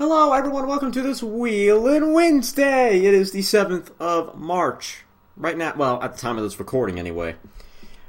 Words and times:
Hello, 0.00 0.32
everyone. 0.32 0.66
Welcome 0.66 0.92
to 0.92 1.02
this 1.02 1.20
Wheelin' 1.20 2.14
Wednesday. 2.14 3.04
It 3.04 3.12
is 3.12 3.32
the 3.32 3.40
7th 3.40 3.90
of 4.00 4.34
March. 4.34 5.04
Right 5.36 5.58
now, 5.58 5.74
well, 5.76 6.02
at 6.02 6.14
the 6.14 6.18
time 6.18 6.38
of 6.38 6.42
this 6.42 6.58
recording, 6.58 6.98
anyway. 6.98 7.36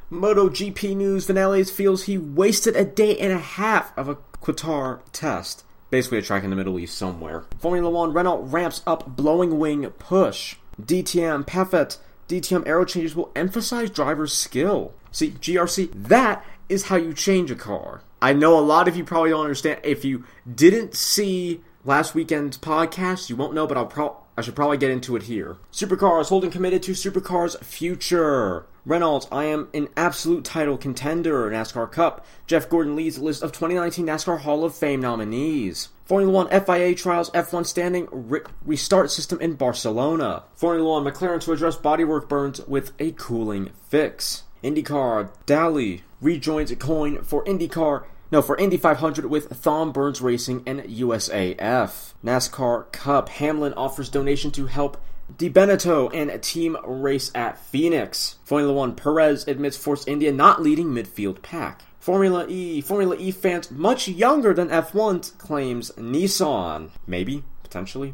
MotoGP 0.10 0.96
news 0.96 1.28
Vinales 1.28 1.70
feels 1.70 2.04
he 2.04 2.18
wasted 2.18 2.78
a 2.78 2.86
day 2.86 3.18
and 3.18 3.34
a 3.34 3.40
half 3.40 3.92
of 3.98 4.08
a 4.08 4.16
Qatar 4.42 5.02
test. 5.12 5.66
Basically, 5.90 6.20
a 6.20 6.22
track 6.22 6.46
in 6.46 6.50
the 6.50 6.56
Middle 6.56 6.80
East 6.80 6.98
somewhere. 6.98 7.44
Formula 7.60 7.90
One 7.90 8.14
Renault 8.14 8.44
ramps 8.44 8.82
up 8.88 9.18
blowing 9.18 9.60
wing 9.60 9.90
push. 9.90 10.56
DTM 10.82 11.46
Peffet 11.46 11.98
DTM 12.30 12.66
aero 12.66 12.86
changes 12.86 13.18
will 13.18 13.34
emphasize 13.36 13.90
driver's 13.90 14.32
skill. 14.32 14.94
See, 15.12 15.32
GRC, 15.32 15.92
that 15.94 16.46
is 16.70 16.84
how 16.84 16.96
you 16.96 17.14
change 17.14 17.52
a 17.52 17.56
car. 17.56 18.04
I 18.22 18.32
know 18.32 18.58
a 18.58 18.62
lot 18.62 18.88
of 18.88 18.96
you 18.96 19.04
probably 19.04 19.32
don't 19.32 19.42
understand. 19.42 19.82
If 19.84 20.06
you 20.06 20.24
didn't 20.56 20.96
see 20.96 21.62
last 21.84 22.16
weekend's 22.16 22.58
podcast, 22.58 23.30
you 23.30 23.36
won't 23.36 23.54
know, 23.54 23.68
but 23.68 23.78
I'll 23.78 24.22
I 24.38 24.42
should 24.42 24.56
probably 24.56 24.78
get 24.78 24.92
into 24.92 25.16
it 25.16 25.24
here. 25.24 25.58
Supercars 25.72 26.30
Holden 26.30 26.52
committed 26.52 26.82
to 26.84 26.94
Supercars 26.94 27.62
future. 27.64 28.66
Reynolds, 28.86 29.28
I 29.32 29.44
am 29.44 29.68
an 29.74 29.90
absolute 29.96 30.46
title 30.46 30.78
contender. 30.78 31.50
NASCAR 31.52 31.92
Cup. 31.92 32.26
Jeff 32.48 32.68
Gordon 32.70 32.96
leads 32.96 33.20
list 33.20 33.44
of 33.44 33.52
2019 33.52 34.08
NASCAR 34.08 34.40
Hall 34.40 34.64
of 34.64 34.74
Fame 34.74 35.02
nominees. 35.02 35.90
Formula 36.06 36.32
One 36.32 36.48
FIA 36.48 36.96
trials 36.96 37.30
F1 37.32 37.66
standing 37.66 38.08
re- 38.12 38.42
restart 38.66 39.12
system 39.12 39.40
in 39.40 39.54
Barcelona. 39.54 40.44
Formula 40.56 40.90
One 40.90 41.04
McLaren 41.04 41.42
to 41.42 41.52
address 41.52 41.78
bodywork 41.78 42.28
burns 42.28 42.66
with 42.68 42.94
a 43.00 43.12
cooling 43.12 43.72
fix. 43.88 44.44
IndyCar 44.64 45.30
Daly 45.46 46.04
rejoins 46.22 46.74
Coyne 46.76 47.24
for 47.24 47.44
IndyCar 47.46 48.06
no, 48.32 48.42
for 48.42 48.56
Indy 48.56 48.78
500 48.78 49.26
with 49.26 49.50
Thom 49.50 49.92
Burns 49.92 50.22
Racing 50.22 50.64
and 50.66 50.80
USAF. 50.84 52.14
NASCAR 52.24 52.90
Cup. 52.94 53.28
Hamlin 53.28 53.74
offers 53.74 54.08
donation 54.08 54.52
to 54.52 54.68
help 54.68 55.02
DiBenedetto 55.36 56.14
and 56.16 56.42
team 56.42 56.78
race 56.86 57.30
at 57.36 57.60
Phoenix. 57.60 58.38
Formula 58.46 58.72
One. 58.72 58.96
Perez 58.96 59.46
admits 59.50 59.76
Force 59.76 60.08
India 60.08 60.32
not 60.32 60.62
leading 60.62 60.88
midfield 60.88 61.42
pack. 61.42 61.82
Formula 62.00 62.46
E. 62.48 62.80
Formula 62.80 63.18
E 63.18 63.32
fans 63.32 63.70
much 63.70 64.08
younger 64.08 64.54
than 64.54 64.70
F1 64.70 65.38
claims 65.38 65.92
Nissan. 65.92 66.92
Maybe, 67.06 67.44
potentially. 67.64 68.14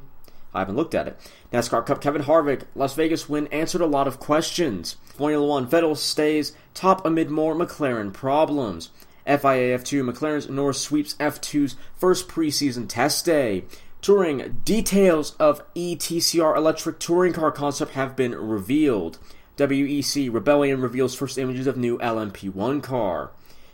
I 0.51 0.59
haven't 0.59 0.77
looked 0.77 0.95
at 0.95 1.07
it. 1.07 1.31
NASCAR 1.53 1.85
Cup 1.85 2.01
Kevin 2.01 2.23
Harvick, 2.23 2.63
Las 2.73 2.95
Vegas 2.95 3.29
win 3.29 3.45
answered 3.47 3.81
a 3.81 3.85
lot 3.85 4.07
of 4.07 4.19
questions. 4.19 4.95
Formula 5.15 5.45
One 5.45 5.67
Vettel 5.67 5.95
stays 5.95 6.53
top 6.73 7.05
amid 7.05 7.29
more 7.29 7.53
McLaren 7.53 8.11
problems. 8.11 8.89
FIA 9.27 9.77
F2 9.77 10.09
McLaren's 10.09 10.49
Norris 10.49 10.81
sweeps 10.81 11.13
F2's 11.15 11.75
first 11.93 12.27
preseason 12.27 12.87
test 12.87 13.25
day. 13.25 13.65
Touring 14.01 14.61
details 14.63 15.35
of 15.39 15.61
ETCR 15.73 16.55
electric 16.55 16.99
touring 16.99 17.33
car 17.33 17.51
concept 17.51 17.91
have 17.91 18.15
been 18.15 18.33
revealed. 18.33 19.19
WEC 19.57 20.31
Rebellion 20.31 20.81
reveals 20.81 21.15
first 21.15 21.37
images 21.37 21.67
of 21.67 21.77
new 21.77 21.97
LMP1 21.97 22.81
car. 22.81 23.31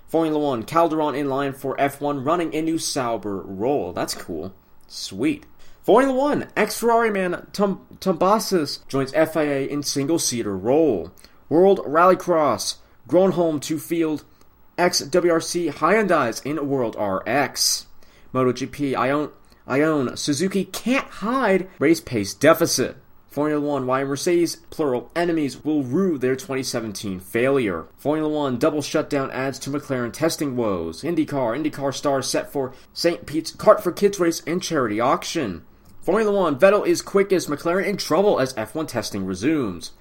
Formula 0.08 0.40
One 0.40 0.64
Calderon 0.64 1.16
in 1.16 1.28
line 1.28 1.54
for 1.54 1.76
F1 1.78 2.26
running 2.26 2.54
a 2.56 2.62
new 2.62 2.78
Sauber 2.78 3.42
role. 3.42 3.94
That's 3.94 4.14
cool. 4.14 4.54
Sweet. 4.88 5.46
Formula 5.82 6.14
One 6.14 6.48
ex 6.56 6.80
Ferrari 6.80 7.12
man 7.12 7.48
Tom 7.52 7.86
Tombazis 8.00 8.88
joins 8.88 9.12
FIA 9.12 9.68
in 9.68 9.84
single 9.84 10.20
seater 10.20 10.56
role. 10.56 11.12
World 11.50 11.80
Rallycross 11.80 12.76
Gronholm 13.10 13.62
to 13.64 13.78
field 13.78 14.24
XWRC 14.78 15.72
Hyundai's 15.74 16.40
in 16.42 16.68
World 16.68 16.96
RX. 16.96 17.86
MotoGP, 18.34 18.96
Ion, 18.96 19.30
Ion, 19.68 20.18
Suzuki 20.18 20.66
can't 20.66 21.06
hide 21.06 21.70
race 21.78 22.02
pace 22.02 22.34
deficit. 22.34 22.98
Formula 23.28 23.60
One, 23.60 23.88
why 23.88 24.04
Mercedes, 24.04 24.58
plural, 24.70 25.12
enemies 25.16 25.64
will 25.64 25.84
rue 25.84 26.18
their 26.18 26.36
2017 26.36 27.20
failure. 27.20 27.86
Formula 27.98 28.30
One, 28.30 28.58
double 28.58 28.82
shutdown 28.82 29.32
adds 29.32 29.58
to 29.60 29.70
McLaren 29.70 30.14
testing 30.14 30.56
woes. 30.56 31.02
IndyCar, 31.02 31.58
IndyCar 31.58 31.94
stars 31.94 32.28
set 32.28 32.52
for 32.52 32.74
St. 32.94 33.26
Pete's 33.26 33.52
Cart 33.52 33.84
for 33.84 33.92
Kids 33.92 34.20
race 34.20 34.42
and 34.46 34.62
charity 34.62 35.00
auction. 35.00 35.64
Formula 36.02 36.32
One, 36.32 36.60
Vettel 36.60 36.86
is 36.86 37.02
quickest, 37.02 37.50
McLaren 37.50 37.86
in 37.86 37.98
trouble 37.98 38.40
as 38.40 38.54
F1 38.54 38.88
testing 38.88 39.26
resumes. 39.26 39.92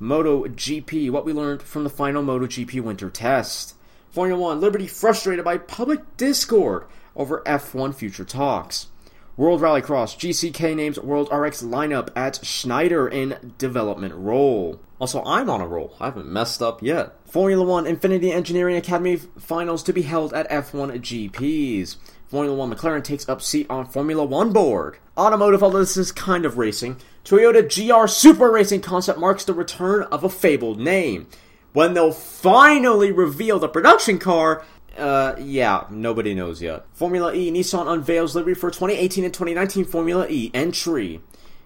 MotoGP, 0.00 1.10
what 1.10 1.24
we 1.24 1.32
learned 1.32 1.62
from 1.62 1.84
the 1.84 1.90
final 1.90 2.22
MotoGP 2.22 2.80
winter 2.80 3.10
test. 3.10 3.74
Formula 4.10 4.40
One, 4.40 4.60
Liberty 4.60 4.88
frustrated 4.88 5.44
by 5.44 5.56
public 5.56 6.16
discord 6.16 6.84
over 7.14 7.42
F1 7.46 7.94
future 7.94 8.24
talks. 8.24 8.88
World 9.36 9.60
Rallycross, 9.60 10.18
GCK 10.18 10.74
names 10.74 10.98
World 10.98 11.28
RX 11.32 11.62
lineup 11.62 12.10
at 12.16 12.44
Schneider 12.44 13.08
in 13.08 13.54
development 13.56 14.14
role. 14.14 14.80
Also, 15.00 15.22
I'm 15.24 15.48
on 15.48 15.60
a 15.60 15.66
roll. 15.66 15.96
I 16.00 16.06
haven't 16.06 16.26
messed 16.26 16.60
up 16.60 16.82
yet. 16.82 17.14
Formula 17.24 17.64
One 17.64 17.84
Infiniti 17.84 18.32
Engineering 18.32 18.76
Academy 18.76 19.16
finals 19.16 19.84
to 19.84 19.92
be 19.92 20.02
held 20.02 20.34
at 20.34 20.50
F1 20.50 21.00
GPs. 21.00 21.96
Formula 22.26 22.56
One 22.56 22.74
McLaren 22.74 23.04
takes 23.04 23.28
up 23.28 23.40
seat 23.40 23.66
on 23.70 23.86
Formula 23.86 24.24
One 24.24 24.52
board. 24.52 24.98
Automotive, 25.16 25.62
although 25.62 25.78
this 25.78 25.96
is 25.96 26.10
kind 26.10 26.44
of 26.44 26.58
racing, 26.58 26.96
Toyota 27.24 27.62
GR 27.62 28.08
Supra 28.08 28.50
Racing 28.50 28.80
concept 28.80 29.20
marks 29.20 29.44
the 29.44 29.54
return 29.54 30.02
of 30.04 30.24
a 30.24 30.28
fabled 30.28 30.80
name 30.80 31.28
when 31.72 31.94
they'll 31.94 32.12
finally 32.12 33.12
reveal 33.12 33.58
the 33.58 33.68
production 33.68 34.18
car, 34.18 34.64
uh, 34.96 35.34
yeah, 35.38 35.84
nobody 35.90 36.34
knows 36.34 36.60
yet. 36.60 36.84
Formula 36.92 37.32
E, 37.34 37.50
Nissan 37.50 37.86
unveils 37.86 38.34
livery 38.34 38.54
for 38.54 38.70
2018 38.70 39.24
and 39.24 39.32
2019 39.32 39.84
Formula 39.84 40.26
E 40.28 40.50
entry. 40.52 41.20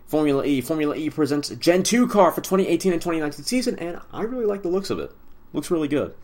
Formula 0.07 0.45
E, 0.45 0.61
Formula 0.61 0.95
E 0.95 1.11
presents 1.11 1.49
Gen 1.51 1.83
2 1.83 2.07
car 2.09 2.31
for 2.31 2.41
2018 2.41 2.93
and 2.93 3.01
2019 3.01 3.45
season, 3.45 3.79
and 3.79 4.01
I 4.13 4.23
really 4.23 4.45
like 4.45 4.63
the 4.63 4.69
looks 4.69 4.91
of 4.91 4.99
it. 4.99 5.13
Looks 5.53 5.71
really 5.71 5.89
good. 5.89 6.15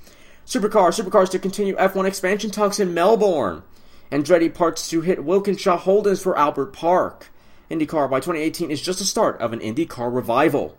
Supercar, 0.47 0.89
supercars 0.91 1.31
to 1.31 1.39
continue 1.39 1.77
F1 1.77 2.07
expansion 2.07 2.51
talks 2.51 2.81
in 2.81 2.93
Melbourne. 2.93 3.63
Andretti 4.11 4.53
parts 4.53 4.89
to 4.91 5.01
hit 5.01 5.25
Walkinshaw 5.25 5.79
Holdens 5.79 6.23
for 6.23 6.37
Albert 6.37 6.73
Park. 6.73 7.29
IndyCar 7.71 8.11
by 8.11 8.19
2018 8.19 8.71
is 8.71 8.83
just 8.83 8.99
the 8.99 9.05
start 9.05 9.41
of 9.41 9.53
an 9.53 9.61
IndyCar 9.61 10.13
revival. 10.13 10.77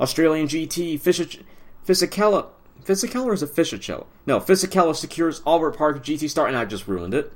Australian 0.00 0.46
GT, 0.46 1.00
Fisher, 1.00 1.26
Fisichella. 1.88 2.48
Fisichella 2.84 3.32
is 3.32 3.42
it 3.42 3.56
Fisichella? 3.56 4.04
No, 4.26 4.40
Fisichella 4.40 4.94
secures 4.94 5.40
Albert 5.46 5.78
Park 5.78 6.04
GT 6.04 6.28
Star, 6.28 6.46
and 6.46 6.54
I 6.54 6.66
just 6.66 6.86
ruined 6.86 7.14
it. 7.14 7.32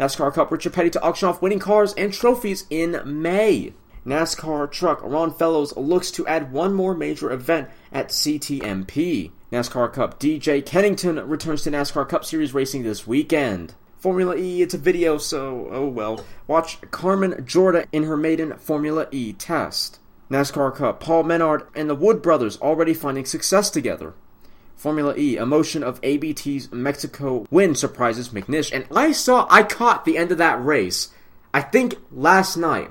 NASCAR 0.00 0.34
Cup 0.34 0.50
Richard 0.50 0.72
Petty 0.72 0.90
to 0.90 1.00
auction 1.00 1.28
off 1.28 1.40
winning 1.40 1.60
cars 1.60 1.94
and 1.94 2.12
trophies 2.12 2.66
in 2.70 3.00
May. 3.04 3.72
NASCAR 4.04 4.68
Truck 4.72 5.00
Ron 5.04 5.32
Fellows 5.32 5.76
looks 5.76 6.10
to 6.10 6.26
add 6.26 6.50
one 6.50 6.74
more 6.74 6.92
major 6.92 7.30
event 7.30 7.68
at 7.92 8.08
CTMP. 8.08 9.30
NASCAR 9.52 9.92
Cup 9.92 10.18
DJ 10.18 10.66
Kennington 10.66 11.24
returns 11.28 11.62
to 11.62 11.70
NASCAR 11.70 12.08
Cup 12.08 12.24
Series 12.24 12.52
racing 12.52 12.82
this 12.82 13.06
weekend. 13.06 13.74
Formula 13.96 14.36
E, 14.36 14.60
it's 14.60 14.74
a 14.74 14.78
video, 14.78 15.18
so 15.18 15.68
oh 15.70 15.86
well. 15.86 16.24
Watch 16.48 16.80
Carmen 16.90 17.44
Jorda 17.44 17.86
in 17.92 18.02
her 18.02 18.16
maiden 18.16 18.56
Formula 18.56 19.06
E 19.12 19.32
test. 19.32 20.00
NASCAR 20.30 20.74
Cup, 20.74 21.00
Paul 21.00 21.24
Menard 21.24 21.66
and 21.74 21.88
the 21.88 21.94
Wood 21.94 22.22
brothers 22.22 22.60
already 22.60 22.94
finding 22.94 23.24
success 23.24 23.70
together. 23.70 24.14
Formula 24.76 25.14
E, 25.16 25.36
emotion 25.36 25.82
of 25.82 26.00
ABT's 26.02 26.72
Mexico 26.72 27.46
win 27.50 27.74
surprises 27.74 28.30
McNish. 28.30 28.72
And 28.72 28.86
I 28.94 29.12
saw, 29.12 29.46
I 29.50 29.62
caught 29.62 30.04
the 30.04 30.18
end 30.18 30.32
of 30.32 30.38
that 30.38 30.62
race, 30.64 31.10
I 31.52 31.60
think 31.62 31.96
last 32.10 32.56
night. 32.56 32.90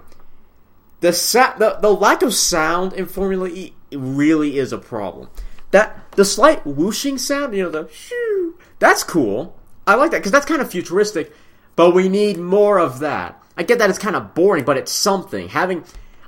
The, 1.01 1.11
sa- 1.11 1.57
the, 1.57 1.77
the 1.81 1.93
lack 1.93 2.21
of 2.21 2.33
sound 2.33 2.93
in 2.93 3.05
Formula 3.05 3.49
E 3.49 3.73
really 3.91 4.57
is 4.57 4.71
a 4.71 4.77
problem. 4.77 5.29
That 5.71 6.11
the 6.11 6.23
slight 6.23 6.65
whooshing 6.65 7.17
sound, 7.17 7.55
you 7.55 7.63
know, 7.63 7.69
the 7.69 7.89
shoo, 7.91 8.57
that's 8.79 9.03
cool. 9.03 9.57
I 9.85 9.95
like 9.95 10.11
that 10.11 10.19
because 10.19 10.31
that's 10.31 10.45
kind 10.45 10.61
of 10.61 10.71
futuristic, 10.71 11.33
but 11.75 11.93
we 11.93 12.07
need 12.07 12.37
more 12.37 12.79
of 12.79 12.99
that. 12.99 13.41
I 13.57 13.63
get 13.63 13.79
that 13.79 13.89
it's 13.89 13.99
kind 13.99 14.15
of 14.15 14.33
boring, 14.33 14.63
but 14.63 14.77
it's 14.77 14.91
something. 14.91 15.49
Having 15.49 15.83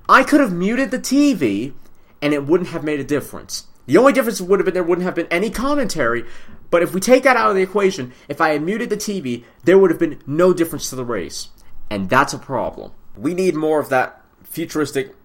I 0.07 0.23
could 0.23 0.39
have 0.39 0.53
muted 0.53 0.91
the 0.91 0.99
TV 0.99 1.73
and 2.21 2.33
it 2.33 2.45
wouldn't 2.45 2.69
have 2.69 2.83
made 2.83 2.99
a 2.99 3.03
difference. 3.03 3.67
The 3.87 3.97
only 3.97 4.13
difference 4.13 4.41
would 4.41 4.59
have 4.59 4.65
been 4.65 4.73
there 4.73 4.83
wouldn't 4.83 5.05
have 5.05 5.15
been 5.15 5.27
any 5.27 5.49
commentary, 5.49 6.25
but 6.71 6.81
if 6.81 6.93
we 6.93 6.99
take 6.99 7.23
that 7.23 7.37
out 7.37 7.49
of 7.49 7.55
the 7.55 7.61
equation, 7.61 8.13
if 8.27 8.41
I 8.41 8.49
had 8.49 8.63
muted 8.63 8.89
the 8.89 8.97
TV, 8.97 9.43
there 9.63 9.77
would 9.77 9.91
have 9.91 9.99
been 9.99 10.21
no 10.25 10.53
difference 10.53 10.89
to 10.89 10.95
the 10.95 11.05
race. 11.05 11.49
And 11.89 12.09
that's 12.09 12.33
a 12.33 12.39
problem. 12.39 12.91
We 13.15 13.33
need 13.33 13.55
more 13.55 13.79
of 13.79 13.89
that 13.89 14.21
futuristic 14.43 15.15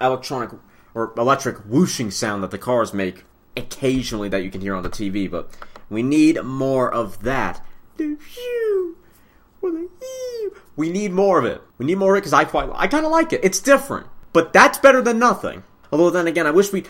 electronic 0.00 0.50
or 0.94 1.12
electric 1.16 1.58
whooshing 1.58 2.10
sound 2.10 2.42
that 2.42 2.50
the 2.50 2.58
cars 2.58 2.92
make 2.92 3.24
occasionally 3.56 4.28
that 4.28 4.42
you 4.42 4.50
can 4.50 4.60
hear 4.60 4.74
on 4.74 4.82
the 4.82 4.90
TV, 4.90 5.30
but 5.30 5.50
we 5.88 6.02
need 6.02 6.42
more 6.42 6.92
of 6.92 7.22
that. 7.22 7.64
We 10.76 10.90
need 10.90 11.12
more 11.12 11.38
of 11.38 11.44
it. 11.44 11.62
We 11.78 11.86
need 11.86 11.98
more 11.98 12.14
of 12.14 12.18
it 12.18 12.22
because 12.22 12.32
I 12.32 12.44
quite 12.44 12.70
I 12.74 12.86
kind 12.86 13.04
of 13.04 13.12
like 13.12 13.32
it. 13.32 13.40
It's 13.42 13.60
different. 13.60 14.06
But 14.32 14.52
that's 14.52 14.78
better 14.78 15.02
than 15.02 15.18
nothing. 15.18 15.64
Although 15.90 16.10
then 16.10 16.26
again, 16.26 16.46
I 16.46 16.50
wish 16.50 16.72
we. 16.72 16.84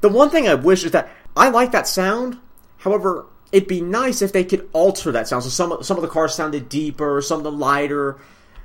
The 0.00 0.08
one 0.08 0.30
thing 0.30 0.48
I 0.48 0.54
wish 0.54 0.84
is 0.84 0.92
that 0.92 1.10
I 1.36 1.50
like 1.50 1.72
that 1.72 1.86
sound. 1.86 2.38
However, 2.78 3.26
it'd 3.52 3.68
be 3.68 3.80
nice 3.80 4.22
if 4.22 4.32
they 4.32 4.44
could 4.44 4.68
alter 4.72 5.12
that 5.12 5.28
sound. 5.28 5.44
So 5.44 5.50
some 5.50 5.82
some 5.82 5.96
of 5.96 6.02
the 6.02 6.08
cars 6.08 6.34
sounded 6.34 6.68
deeper, 6.68 7.20
some 7.22 7.38
of 7.38 7.44
them 7.44 7.58
lighter, 7.58 8.18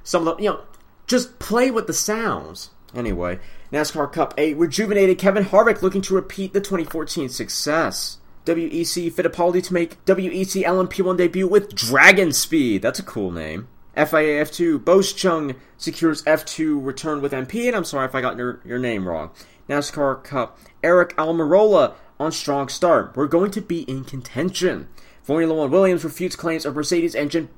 some 0.03 0.27
of 0.27 0.37
them 0.37 0.43
you 0.43 0.49
know. 0.51 0.61
Just 1.07 1.37
play 1.37 1.69
with 1.69 1.85
the 1.85 1.93
sounds. 1.93 2.71
Anyway, 2.95 3.39
NASCAR 3.71 4.11
Cup 4.11 4.33
8 4.37 4.57
rejuvenated 4.57 5.19
Kevin 5.19 5.45
Harvick 5.45 5.81
looking 5.81 6.01
to 6.03 6.15
repeat 6.15 6.53
the 6.53 6.61
2014 6.61 7.29
success. 7.29 8.17
WEC 8.45 9.11
Fittipaldi 9.11 9.63
to 9.63 9.73
make 9.73 10.03
WEC 10.05 10.63
LMP1 10.63 11.17
debut 11.17 11.47
with 11.47 11.75
Dragon 11.75 12.31
Speed. 12.31 12.81
That's 12.81 12.99
a 12.99 13.03
cool 13.03 13.31
name. 13.31 13.67
FIA 13.95 14.43
F2 14.43 14.79
Boschung 14.79 15.55
secures 15.77 16.23
F2 16.23 16.85
return 16.85 17.21
with 17.21 17.31
MP, 17.31 17.67
and 17.67 17.75
I'm 17.75 17.85
sorry 17.85 18.05
if 18.05 18.15
I 18.15 18.21
got 18.21 18.37
your, 18.37 18.61
your 18.65 18.79
name 18.79 19.07
wrong. 19.07 19.31
NASCAR 19.69 20.23
Cup 20.23 20.59
Eric 20.83 21.15
Almirola 21.17 21.95
on 22.19 22.31
strong 22.31 22.67
start. 22.67 23.15
We're 23.15 23.27
going 23.27 23.51
to 23.51 23.61
be 23.61 23.81
in 23.81 24.03
contention. 24.03 24.87
Formula 25.21 25.53
One 25.53 25.71
Williams 25.71 26.03
refutes 26.03 26.35
claims 26.35 26.65
of 26.65 26.75
Mercedes 26.75 27.15
engine 27.15 27.49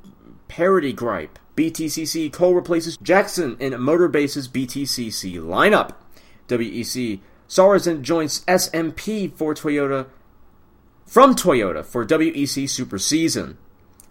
parity 0.47 0.93
gripe. 0.93 1.39
BTCC 1.55 2.31
Cole 2.31 2.53
replaces 2.53 2.97
Jackson 2.97 3.57
in 3.59 3.73
Motorbase's 3.73 4.47
BTCC 4.47 5.35
lineup. 5.35 5.95
WEC 6.47 7.19
Sarrazin 7.49 8.01
joins 8.01 8.45
SMP 8.45 9.33
for 9.33 9.53
Toyota 9.53 10.07
from 11.05 11.35
Toyota 11.35 11.83
for 11.83 12.05
WEC 12.05 12.69
Super 12.69 12.99
Season. 12.99 13.57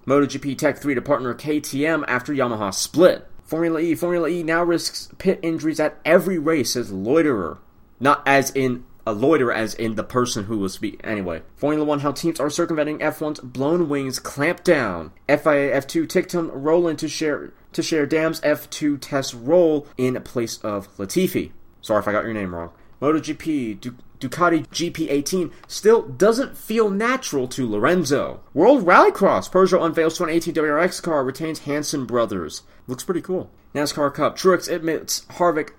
MotoGP 0.06 0.56
Tech 0.56 0.78
3 0.78 0.94
to 0.94 1.02
partner 1.02 1.34
KTM 1.34 2.04
after 2.06 2.32
Yamaha 2.32 2.72
split. 2.72 3.26
Formula 3.42 3.80
E 3.80 3.96
Formula 3.96 4.28
E 4.28 4.44
now 4.44 4.62
risks 4.62 5.08
pit 5.18 5.40
injuries 5.42 5.80
at 5.80 5.98
every 6.04 6.38
race 6.38 6.76
as 6.76 6.92
loiterer. 6.92 7.58
Not 7.98 8.22
as 8.24 8.52
in 8.52 8.84
a 9.04 9.12
loiterer, 9.12 9.52
as 9.52 9.74
in 9.74 9.96
the 9.96 10.04
person 10.04 10.44
who 10.44 10.58
will 10.58 10.68
speak. 10.68 11.00
Anyway, 11.02 11.42
Formula 11.56 11.84
One, 11.84 12.00
how 12.00 12.12
teams 12.12 12.38
are 12.38 12.50
circumventing 12.50 12.98
F1's 12.98 13.40
blown 13.40 13.88
wings 13.88 14.20
clamp 14.20 14.62
down. 14.62 15.10
FIA 15.28 15.74
F2 15.80 16.06
Ticktum 16.06 16.50
Rowland 16.52 17.00
to 17.00 17.08
share 17.08 17.52
to 17.72 17.82
share 17.82 18.06
Dam's 18.06 18.40
F2 18.42 18.98
test 19.00 19.34
role 19.34 19.88
in 19.96 20.20
place 20.22 20.58
of 20.58 20.88
Latifi. 20.98 21.50
Sorry 21.80 21.98
if 21.98 22.06
I 22.06 22.12
got 22.12 22.24
your 22.24 22.32
name 22.32 22.54
wrong. 22.54 22.70
MotoGP 23.02 23.80
Ducati 24.18 24.66
GP18 24.68 25.52
still 25.66 26.02
doesn't 26.02 26.56
feel 26.56 26.90
natural 26.90 27.48
to 27.48 27.68
Lorenzo. 27.68 28.40
World 28.54 28.84
Rallycross 28.86 29.50
Peugeot 29.50 29.84
unveils 29.84 30.14
2018 30.14 30.54
WRX 30.54 31.02
car 31.02 31.24
retains 31.24 31.60
Hansen 31.60 32.06
Brothers. 32.06 32.62
Looks 32.86 33.04
pretty 33.04 33.20
cool. 33.22 33.50
NASCAR 33.74 34.12
Cup 34.14 34.36
Truex 34.36 34.72
admits 34.72 35.22
Harvick 35.32 35.70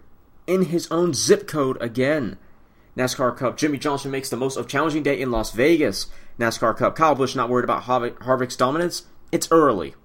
in 0.45 0.66
his 0.66 0.89
own 0.92 1.13
zip 1.13 1.48
code 1.48 1.81
again. 1.81 2.38
NASCAR 2.95 3.36
Cup 3.36 3.57
Jimmie 3.57 3.78
Johnson 3.78 4.12
makes 4.12 4.30
the 4.30 4.38
most 4.38 4.57
of 4.57 4.68
challenging 4.68 5.04
day 5.04 5.19
in 5.19 5.31
Las 5.31 5.51
Vegas. 5.51 6.07
NASCAR 6.39 6.78
Cup 6.78 6.95
Kyle 6.95 7.16
Busch 7.16 7.36
not 7.36 7.50
worried 7.50 7.63
about 7.63 7.84
Harvick, 7.84 8.19
Harvick's 8.19 8.56
dominance. 8.56 9.06
It's 9.31 9.48
early. 9.51 9.95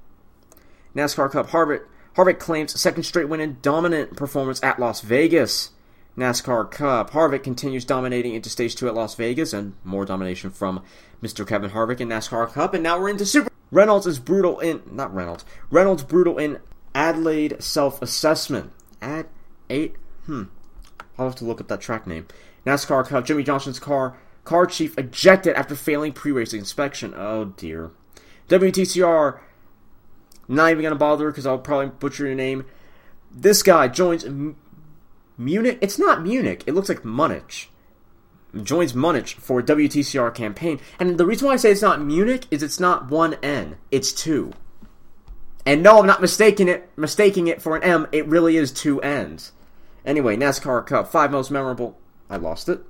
NASCAR 0.94 1.30
Cup 1.30 1.50
Harvick 1.50 1.82
Harvick 2.16 2.38
claims 2.38 2.78
second 2.78 3.04
straight 3.04 3.28
win 3.28 3.40
in 3.40 3.58
dominant 3.62 4.16
performance 4.16 4.62
at 4.62 4.78
Las 4.78 5.00
Vegas. 5.00 5.70
NASCAR 6.16 6.70
Cup. 6.70 7.10
Harvick 7.10 7.42
continues 7.42 7.84
dominating 7.84 8.34
into 8.34 8.50
stage 8.50 8.74
two 8.74 8.88
at 8.88 8.94
Las 8.94 9.14
Vegas, 9.14 9.52
and 9.52 9.74
more 9.84 10.04
domination 10.04 10.50
from 10.50 10.82
Mr. 11.22 11.46
Kevin 11.46 11.70
Harvick 11.70 12.00
in 12.00 12.08
NASCAR 12.08 12.52
Cup. 12.52 12.74
And 12.74 12.82
now 12.82 12.98
we're 12.98 13.08
into 13.08 13.24
Super. 13.24 13.50
Reynolds 13.70 14.06
is 14.06 14.18
brutal 14.18 14.60
in 14.60 14.82
not 14.90 15.14
Reynolds. 15.14 15.44
Reynolds 15.70 16.02
brutal 16.02 16.38
in 16.38 16.58
Adelaide 16.94 17.62
self 17.62 18.02
assessment. 18.02 18.72
Ad 19.00 19.26
eight. 19.70 19.96
Hmm. 20.26 20.44
I'll 21.18 21.26
have 21.26 21.36
to 21.36 21.44
look 21.44 21.60
up 21.60 21.68
that 21.68 21.80
track 21.80 22.06
name. 22.06 22.26
NASCAR 22.66 23.06
Cup. 23.06 23.24
Jimmie 23.24 23.42
Johnson's 23.42 23.78
car 23.78 24.18
car 24.44 24.66
chief 24.66 24.98
ejected 24.98 25.54
after 25.54 25.74
failing 25.74 26.12
pre-race 26.12 26.52
inspection. 26.52 27.14
Oh 27.16 27.46
dear. 27.56 27.90
WTCR. 28.48 29.40
Not 30.48 30.70
even 30.70 30.82
gonna 30.82 30.96
bother 30.96 31.30
because 31.30 31.46
I'll 31.46 31.58
probably 31.58 31.86
butcher 31.86 32.26
your 32.26 32.34
name. 32.34 32.66
This 33.30 33.62
guy 33.62 33.88
joins 33.88 34.24
Munich. 35.38 35.78
It's 35.80 35.98
not 35.98 36.22
Munich. 36.22 36.64
It 36.66 36.74
looks 36.74 36.88
like 36.88 37.04
Munich. 37.04 37.70
Joins 38.62 38.94
Munich 38.94 39.28
for 39.28 39.62
WTCR 39.62 40.34
campaign. 40.34 40.80
And 40.98 41.16
the 41.16 41.26
reason 41.26 41.48
why 41.48 41.54
I 41.54 41.56
say 41.56 41.70
it's 41.70 41.82
not 41.82 42.02
Munich 42.02 42.46
is 42.50 42.62
it's 42.62 42.80
not 42.80 43.10
one 43.10 43.34
N. 43.42 43.76
It's 43.90 44.12
two. 44.12 44.52
And 45.64 45.82
no, 45.82 46.00
I'm 46.00 46.06
not 46.06 46.20
mistaking 46.20 46.68
it 46.68 46.90
mistaking 46.96 47.46
it 47.46 47.62
for 47.62 47.76
an 47.76 47.82
M. 47.82 48.08
It 48.12 48.26
really 48.26 48.56
is 48.56 48.72
two 48.72 49.00
N's. 49.00 49.52
Anyway, 50.04 50.36
NASCAR 50.36 50.84
Cup 50.86 51.10
five 51.10 51.30
most 51.30 51.50
memorable. 51.50 51.98
I 52.28 52.36
lost 52.36 52.68
it. 52.68 52.80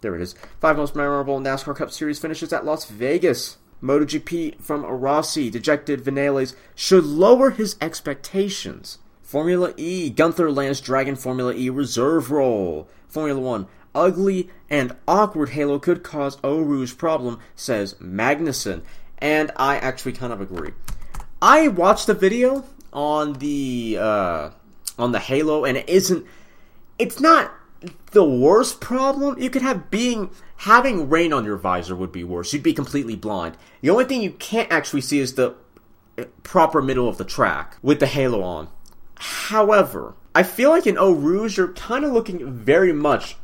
There 0.00 0.14
it 0.14 0.22
is. 0.22 0.34
Five 0.60 0.76
most 0.76 0.94
memorable 0.94 1.40
NASCAR 1.40 1.74
Cup 1.74 1.90
Series 1.90 2.18
finishes 2.18 2.52
at 2.52 2.64
Las 2.64 2.84
Vegas. 2.86 3.58
MotoGP 3.82 4.60
from 4.60 4.84
Rossi, 4.84 5.50
dejected 5.50 6.02
Vinales 6.02 6.54
should 6.74 7.04
lower 7.04 7.50
his 7.50 7.76
expectations. 7.80 8.98
Formula 9.28 9.74
E, 9.76 10.08
Gunther 10.08 10.50
lands 10.50 10.80
Dragon 10.80 11.14
Formula 11.14 11.52
E 11.52 11.68
reserve 11.68 12.30
role. 12.30 12.88
Formula 13.08 13.38
1, 13.38 13.66
ugly 13.94 14.48
and 14.70 14.96
awkward 15.06 15.50
Halo 15.50 15.78
could 15.78 16.02
cause 16.02 16.42
Rouge 16.42 16.96
problem, 16.96 17.38
says 17.54 17.92
Magnussen. 18.00 18.80
And 19.18 19.52
I 19.54 19.76
actually 19.76 20.12
kind 20.12 20.32
of 20.32 20.40
agree. 20.40 20.70
I 21.42 21.68
watched 21.68 22.06
the 22.06 22.14
video 22.14 22.64
on 22.90 23.34
the 23.34 23.98
uh, 24.00 24.50
on 24.98 25.12
the 25.12 25.18
Halo, 25.18 25.66
and 25.66 25.76
it 25.76 25.86
isn't. 25.90 26.24
It's 26.98 27.20
not 27.20 27.52
the 28.12 28.24
worst 28.24 28.80
problem 28.80 29.38
you 29.38 29.50
could 29.50 29.60
have. 29.60 29.90
Being 29.90 30.30
having 30.56 31.10
rain 31.10 31.34
on 31.34 31.44
your 31.44 31.58
visor 31.58 31.94
would 31.94 32.12
be 32.12 32.24
worse. 32.24 32.54
You'd 32.54 32.62
be 32.62 32.72
completely 32.72 33.14
blind. 33.14 33.58
The 33.82 33.90
only 33.90 34.06
thing 34.06 34.22
you 34.22 34.32
can't 34.32 34.72
actually 34.72 35.02
see 35.02 35.18
is 35.18 35.34
the 35.34 35.54
proper 36.42 36.80
middle 36.80 37.10
of 37.10 37.18
the 37.18 37.26
track 37.26 37.76
with 37.82 38.00
the 38.00 38.06
Halo 38.06 38.42
on. 38.42 38.68
However, 39.18 40.14
I 40.34 40.42
feel 40.42 40.70
like 40.70 40.86
in 40.86 40.98
Eau 40.98 41.12
Rouge, 41.12 41.56
you're 41.56 41.72
kind 41.72 42.04
of 42.04 42.12
looking 42.12 42.52
very 42.52 42.92
much 42.92 43.36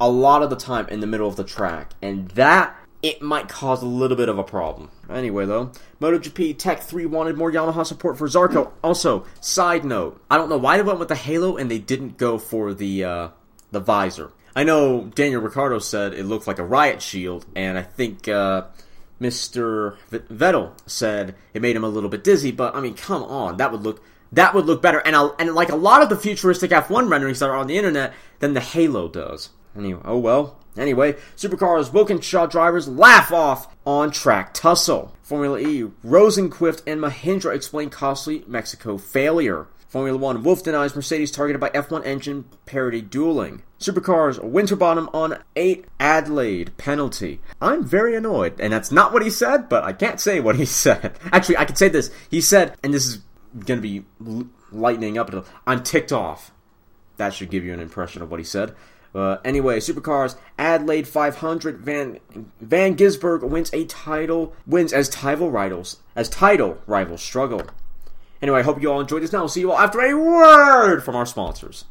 a 0.00 0.08
lot 0.08 0.42
of 0.42 0.50
the 0.50 0.56
time 0.56 0.88
in 0.88 1.00
the 1.00 1.06
middle 1.06 1.28
of 1.28 1.36
the 1.36 1.44
track, 1.44 1.92
and 2.00 2.28
that 2.30 2.76
it 3.02 3.22
might 3.22 3.48
cause 3.48 3.82
a 3.82 3.86
little 3.86 4.16
bit 4.16 4.28
of 4.28 4.38
a 4.38 4.44
problem. 4.44 4.90
Anyway, 5.08 5.46
though, 5.46 5.72
MotoGP 6.00 6.58
Tech 6.58 6.82
3 6.82 7.06
wanted 7.06 7.36
more 7.36 7.50
Yamaha 7.50 7.84
support 7.84 8.18
for 8.18 8.28
Zarco. 8.28 8.72
Also, 8.84 9.24
side 9.40 9.84
note, 9.84 10.22
I 10.30 10.36
don't 10.36 10.48
know 10.48 10.58
why 10.58 10.76
they 10.76 10.82
went 10.82 10.98
with 10.98 11.08
the 11.08 11.14
Halo 11.14 11.56
and 11.56 11.70
they 11.70 11.78
didn't 11.78 12.18
go 12.18 12.38
for 12.38 12.74
the 12.74 13.04
uh, 13.04 13.28
the 13.70 13.80
visor. 13.80 14.32
I 14.54 14.64
know 14.64 15.10
Daniel 15.14 15.42
Ricciardo 15.42 15.78
said 15.78 16.12
it 16.12 16.24
looked 16.24 16.46
like 16.46 16.58
a 16.58 16.64
riot 16.64 17.00
shield, 17.00 17.46
and 17.54 17.78
I 17.78 17.82
think 17.82 18.28
uh, 18.28 18.64
Mr. 19.20 19.96
Vettel 20.10 20.72
said 20.86 21.36
it 21.54 21.62
made 21.62 21.76
him 21.76 21.84
a 21.84 21.88
little 21.88 22.10
bit 22.10 22.24
dizzy. 22.24 22.50
But 22.50 22.74
I 22.74 22.80
mean, 22.80 22.94
come 22.94 23.22
on, 23.22 23.56
that 23.58 23.72
would 23.72 23.82
look 23.82 24.02
that 24.32 24.54
would 24.54 24.66
look 24.66 24.82
better. 24.82 24.98
And, 24.98 25.16
I'll, 25.16 25.34
and 25.38 25.54
like 25.54 25.70
a 25.70 25.76
lot 25.76 26.02
of 26.02 26.08
the 26.08 26.16
futuristic 26.16 26.70
F1 26.70 27.10
renderings 27.10 27.38
that 27.40 27.50
are 27.50 27.56
on 27.56 27.66
the 27.66 27.76
internet, 27.76 28.12
than 28.40 28.54
the 28.54 28.60
Halo 28.60 29.08
does. 29.08 29.50
Anyway, 29.76 30.00
oh 30.04 30.18
well. 30.18 30.56
Anyway, 30.76 31.14
supercars, 31.36 31.92
Walkinshaw 31.92 32.46
drivers 32.46 32.88
laugh 32.88 33.32
off 33.32 33.74
on 33.86 34.10
track 34.10 34.54
tussle. 34.54 35.14
Formula 35.22 35.58
E, 35.58 35.84
Rosenqvist 36.04 36.82
and 36.86 37.00
Mahindra 37.00 37.54
explain 37.54 37.90
costly 37.90 38.44
Mexico 38.46 38.96
failure. 38.96 39.68
Formula 39.88 40.16
One, 40.16 40.44
Wolff 40.44 40.62
denies 40.62 40.94
Mercedes 40.94 41.32
targeted 41.32 41.60
by 41.60 41.70
F1 41.70 42.06
engine 42.06 42.44
parity 42.64 43.00
dueling. 43.00 43.62
Supercars, 43.80 44.42
Winterbottom 44.42 45.10
on 45.12 45.42
8 45.56 45.84
Adelaide 45.98 46.76
penalty. 46.76 47.40
I'm 47.60 47.84
very 47.84 48.14
annoyed, 48.14 48.60
and 48.60 48.72
that's 48.72 48.92
not 48.92 49.12
what 49.12 49.22
he 49.22 49.30
said, 49.30 49.68
but 49.68 49.82
I 49.82 49.92
can't 49.92 50.20
say 50.20 50.38
what 50.38 50.56
he 50.56 50.64
said. 50.66 51.18
Actually, 51.32 51.56
I 51.56 51.64
can 51.64 51.74
say 51.74 51.88
this. 51.88 52.12
He 52.30 52.40
said, 52.40 52.76
and 52.84 52.94
this 52.94 53.06
is 53.06 53.18
going 53.58 53.80
to 53.80 53.82
be 53.82 54.04
lightening 54.70 55.18
up. 55.18 55.46
I'm 55.66 55.82
ticked 55.82 56.12
off. 56.12 56.52
That 57.16 57.34
should 57.34 57.50
give 57.50 57.64
you 57.64 57.72
an 57.72 57.80
impression 57.80 58.22
of 58.22 58.30
what 58.30 58.40
he 58.40 58.44
said. 58.44 58.74
Uh, 59.14 59.38
anyway, 59.44 59.80
supercars 59.80 60.36
Adelaide 60.56 61.08
500 61.08 61.78
Van 61.78 62.20
Van 62.60 62.96
Gisberg 62.96 63.42
wins 63.42 63.72
a 63.72 63.84
title 63.86 64.54
wins 64.66 64.92
as 64.92 65.08
title 65.08 65.50
rivals 65.50 65.98
as 66.14 66.28
title 66.28 66.78
rivals 66.86 67.20
struggle. 67.20 67.62
Anyway, 68.40 68.60
I 68.60 68.62
hope 68.62 68.80
you 68.80 68.90
all 68.90 69.00
enjoyed 69.00 69.22
this. 69.22 69.32
Now, 69.32 69.40
we'll 69.40 69.48
see 69.48 69.60
you 69.60 69.72
all 69.72 69.78
after 69.78 70.00
a 70.00 70.14
word 70.16 71.00
from 71.00 71.16
our 71.16 71.26
sponsors. 71.26 71.84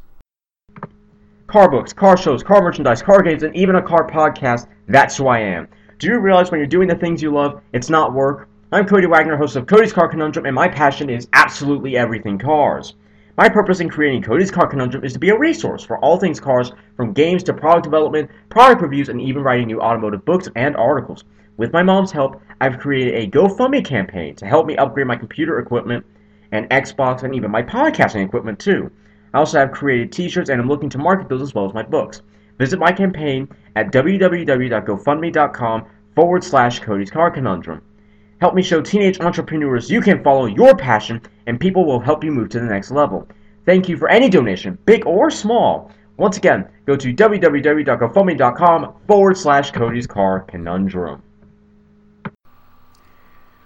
Car 1.47 1.69
books, 1.69 1.93
car 1.93 2.17
shows, 2.17 2.41
car 2.41 2.61
merchandise, 2.61 3.01
car 3.01 3.21
games, 3.21 3.43
and 3.43 3.55
even 3.55 3.75
a 3.75 3.81
car 3.81 4.09
podcast. 4.09 4.67
That's 4.87 5.17
who 5.17 5.27
I 5.27 5.39
am. 5.39 5.67
Do 5.99 6.07
you 6.07 6.19
realize 6.19 6.49
when 6.49 6.59
you're 6.59 6.67
doing 6.67 6.87
the 6.87 6.95
things 6.95 7.21
you 7.21 7.31
love, 7.31 7.61
it's 7.73 7.89
not 7.89 8.13
work? 8.13 8.48
I'm 8.71 8.85
Cody 8.85 9.07
Wagner, 9.07 9.35
host 9.35 9.55
of 9.55 9.65
Cody's 9.65 9.91
Car 9.91 10.07
Conundrum, 10.07 10.45
and 10.45 10.53
my 10.53 10.67
passion 10.67 11.09
is 11.09 11.27
absolutely 11.33 11.97
everything 11.97 12.37
cars. 12.37 12.93
My 13.35 13.49
purpose 13.49 13.79
in 13.79 13.89
creating 13.89 14.21
Cody's 14.21 14.51
Car 14.51 14.67
Conundrum 14.67 15.03
is 15.03 15.13
to 15.13 15.19
be 15.19 15.29
a 15.29 15.37
resource 15.39 15.83
for 15.83 15.97
all 15.97 16.17
things 16.17 16.39
cars, 16.39 16.71
from 16.95 17.13
games 17.13 17.41
to 17.45 17.53
product 17.55 17.85
development, 17.85 18.29
product 18.49 18.83
reviews, 18.83 19.09
and 19.09 19.19
even 19.19 19.41
writing 19.41 19.65
new 19.65 19.81
automotive 19.81 20.23
books 20.23 20.47
and 20.55 20.77
articles. 20.77 21.23
With 21.57 21.73
my 21.73 21.81
mom's 21.81 22.11
help, 22.11 22.39
I've 22.61 22.77
created 22.77 23.15
a 23.15 23.25
GoFundMe 23.35 23.83
campaign 23.83 24.35
to 24.35 24.45
help 24.45 24.67
me 24.67 24.77
upgrade 24.77 25.07
my 25.07 25.15
computer 25.15 25.57
equipment 25.57 26.05
and 26.51 26.69
Xbox 26.69 27.23
and 27.23 27.33
even 27.33 27.49
my 27.49 27.63
podcasting 27.63 28.23
equipment 28.23 28.59
too. 28.59 28.91
I 29.33 29.39
also 29.39 29.57
have 29.57 29.71
created 29.71 30.11
t-shirts 30.11 30.51
and 30.51 30.61
I'm 30.61 30.69
looking 30.69 30.89
to 30.89 30.99
market 30.99 31.27
those 31.27 31.41
as 31.41 31.55
well 31.55 31.65
as 31.65 31.73
my 31.73 31.81
books. 31.81 32.21
Visit 32.59 32.77
my 32.77 32.91
campaign 32.91 33.47
at 33.75 33.91
www.gofundme.com 33.91 35.85
forward 36.13 36.43
slash 36.43 36.79
Cody's 36.81 37.09
Car 37.09 37.31
Conundrum. 37.31 37.81
Help 38.39 38.55
me 38.55 38.61
show 38.61 38.81
teenage 38.81 39.19
entrepreneurs 39.19 39.91
you 39.91 39.99
can 40.01 40.23
follow 40.23 40.45
your 40.45 40.75
passion 40.75 41.21
and 41.45 41.59
people 41.59 41.85
will 41.85 41.99
help 41.99 42.23
you 42.23 42.31
move 42.31 42.49
to 42.49 42.59
the 42.59 42.65
next 42.65 42.91
level. 42.91 43.27
Thank 43.65 43.89
you 43.89 43.97
for 43.97 44.09
any 44.09 44.29
donation, 44.29 44.77
big 44.85 45.05
or 45.05 45.29
small. 45.29 45.91
Once 46.17 46.37
again, 46.37 46.67
go 46.85 46.95
to 46.95 47.13
www.gofundme.com 47.13 48.93
forward 49.07 49.37
slash 49.37 49.71
Cody's 49.71 50.07
Car 50.07 50.41
Conundrum. 50.41 51.21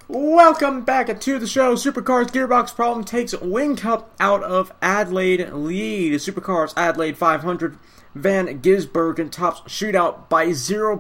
Welcome 0.08 0.82
back 0.84 1.20
to 1.20 1.40
the 1.40 1.48
show. 1.48 1.76
Supercars 1.76 2.28
gearbox 2.28 2.76
problem 2.76 3.04
takes 3.04 3.34
Whincup 3.34 4.06
out 4.20 4.44
of 4.44 4.72
Adelaide 4.82 5.50
lead. 5.52 6.14
Supercars 6.14 6.74
Adelaide 6.76 7.18
500. 7.18 7.78
Van 8.14 8.62
Gisbergen 8.62 9.32
tops 9.32 9.62
shootout 9.62 10.30
by 10.30 10.52
0. 10.52 10.98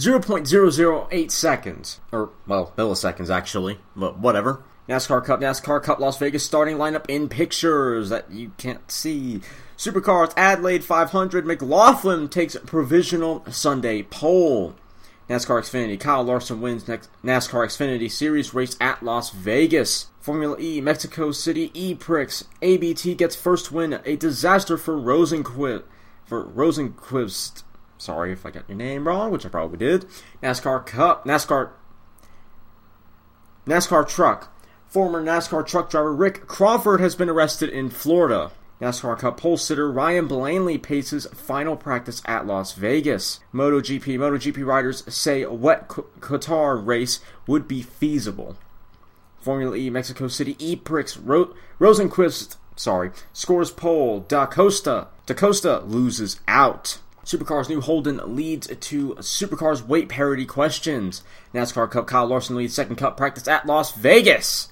0.008 0.00 1.30
seconds. 1.30 2.00
Or, 2.10 2.30
well, 2.46 2.72
milliseconds 2.76 3.30
actually, 3.30 3.78
but 3.94 4.18
whatever. 4.18 4.62
NASCAR 4.88 5.24
Cup, 5.24 5.40
NASCAR 5.40 5.82
Cup 5.82 6.00
Las 6.00 6.18
Vegas 6.18 6.44
starting 6.44 6.76
lineup 6.76 7.04
in 7.08 7.28
pictures 7.28 8.08
that 8.08 8.30
you 8.30 8.50
can't 8.58 8.90
see. 8.90 9.40
Supercars 9.76 10.32
Adelaide 10.36 10.82
500. 10.82 11.46
McLaughlin 11.46 12.28
takes 12.28 12.56
provisional 12.66 13.44
Sunday 13.50 14.02
pole. 14.02 14.74
NASCAR 15.28 15.60
Xfinity. 15.60 16.00
Kyle 16.00 16.24
Larson 16.24 16.60
wins 16.60 16.88
next 16.88 17.08
NASCAR 17.22 17.66
Xfinity 17.66 18.10
Series 18.10 18.52
race 18.52 18.76
at 18.80 19.00
Las 19.00 19.30
Vegas. 19.30 20.08
Formula 20.20 20.56
E, 20.58 20.80
Mexico 20.80 21.30
City 21.30 21.70
E 21.72 21.94
Prix. 21.94 22.42
ABT 22.60 23.16
gets 23.16 23.36
first 23.36 23.70
win. 23.70 24.00
A 24.04 24.16
disaster 24.16 24.76
for 24.76 24.96
Rosenqvist. 24.96 25.84
For 26.24 26.44
Rosenqvist. 26.44 27.62
Sorry 28.00 28.32
if 28.32 28.46
I 28.46 28.50
got 28.50 28.66
your 28.66 28.78
name 28.78 29.06
wrong, 29.06 29.30
which 29.30 29.44
I 29.44 29.50
probably 29.50 29.76
did. 29.76 30.06
NASCAR 30.42 30.86
Cup. 30.86 31.26
NASCAR. 31.26 31.70
NASCAR 33.66 34.08
Truck. 34.08 34.50
Former 34.88 35.22
NASCAR 35.22 35.66
truck 35.66 35.90
driver 35.90 36.12
Rick 36.14 36.46
Crawford 36.46 37.00
has 37.00 37.14
been 37.14 37.28
arrested 37.28 37.68
in 37.68 37.90
Florida. 37.90 38.52
NASCAR 38.80 39.18
Cup 39.18 39.36
pole 39.38 39.58
sitter 39.58 39.92
Ryan 39.92 40.26
Blaney 40.26 40.78
paces 40.78 41.26
final 41.26 41.76
practice 41.76 42.22
at 42.24 42.46
Las 42.46 42.72
Vegas. 42.72 43.40
MotoGP 43.52 44.16
MotoGP 44.18 44.64
riders 44.64 45.04
say 45.12 45.44
wet 45.44 45.86
Qatar 45.88 46.84
race 46.84 47.20
would 47.46 47.68
be 47.68 47.82
feasible. 47.82 48.56
Formula 49.40 49.76
E 49.76 49.90
Mexico 49.90 50.26
City 50.26 50.56
E 50.58 50.74
Prix 50.74 51.18
Ro- 51.18 51.54
Rosenqvist 51.78 52.56
sorry 52.76 53.10
scores 53.34 53.70
pole. 53.70 54.20
Da 54.20 54.46
Costa 54.46 55.08
Da 55.26 55.34
Costa 55.34 55.80
loses 55.80 56.40
out. 56.48 56.98
Supercars 57.24 57.68
new 57.68 57.80
Holden 57.80 58.20
leads 58.34 58.66
to 58.66 59.14
Supercars 59.16 59.86
weight 59.86 60.08
parity 60.08 60.46
questions. 60.46 61.22
NASCAR 61.54 61.90
Cup 61.90 62.06
Kyle 62.06 62.26
Larson 62.26 62.56
leads 62.56 62.74
second 62.74 62.96
Cup 62.96 63.16
practice 63.16 63.46
at 63.46 63.66
Las 63.66 63.92
Vegas. 63.92 64.68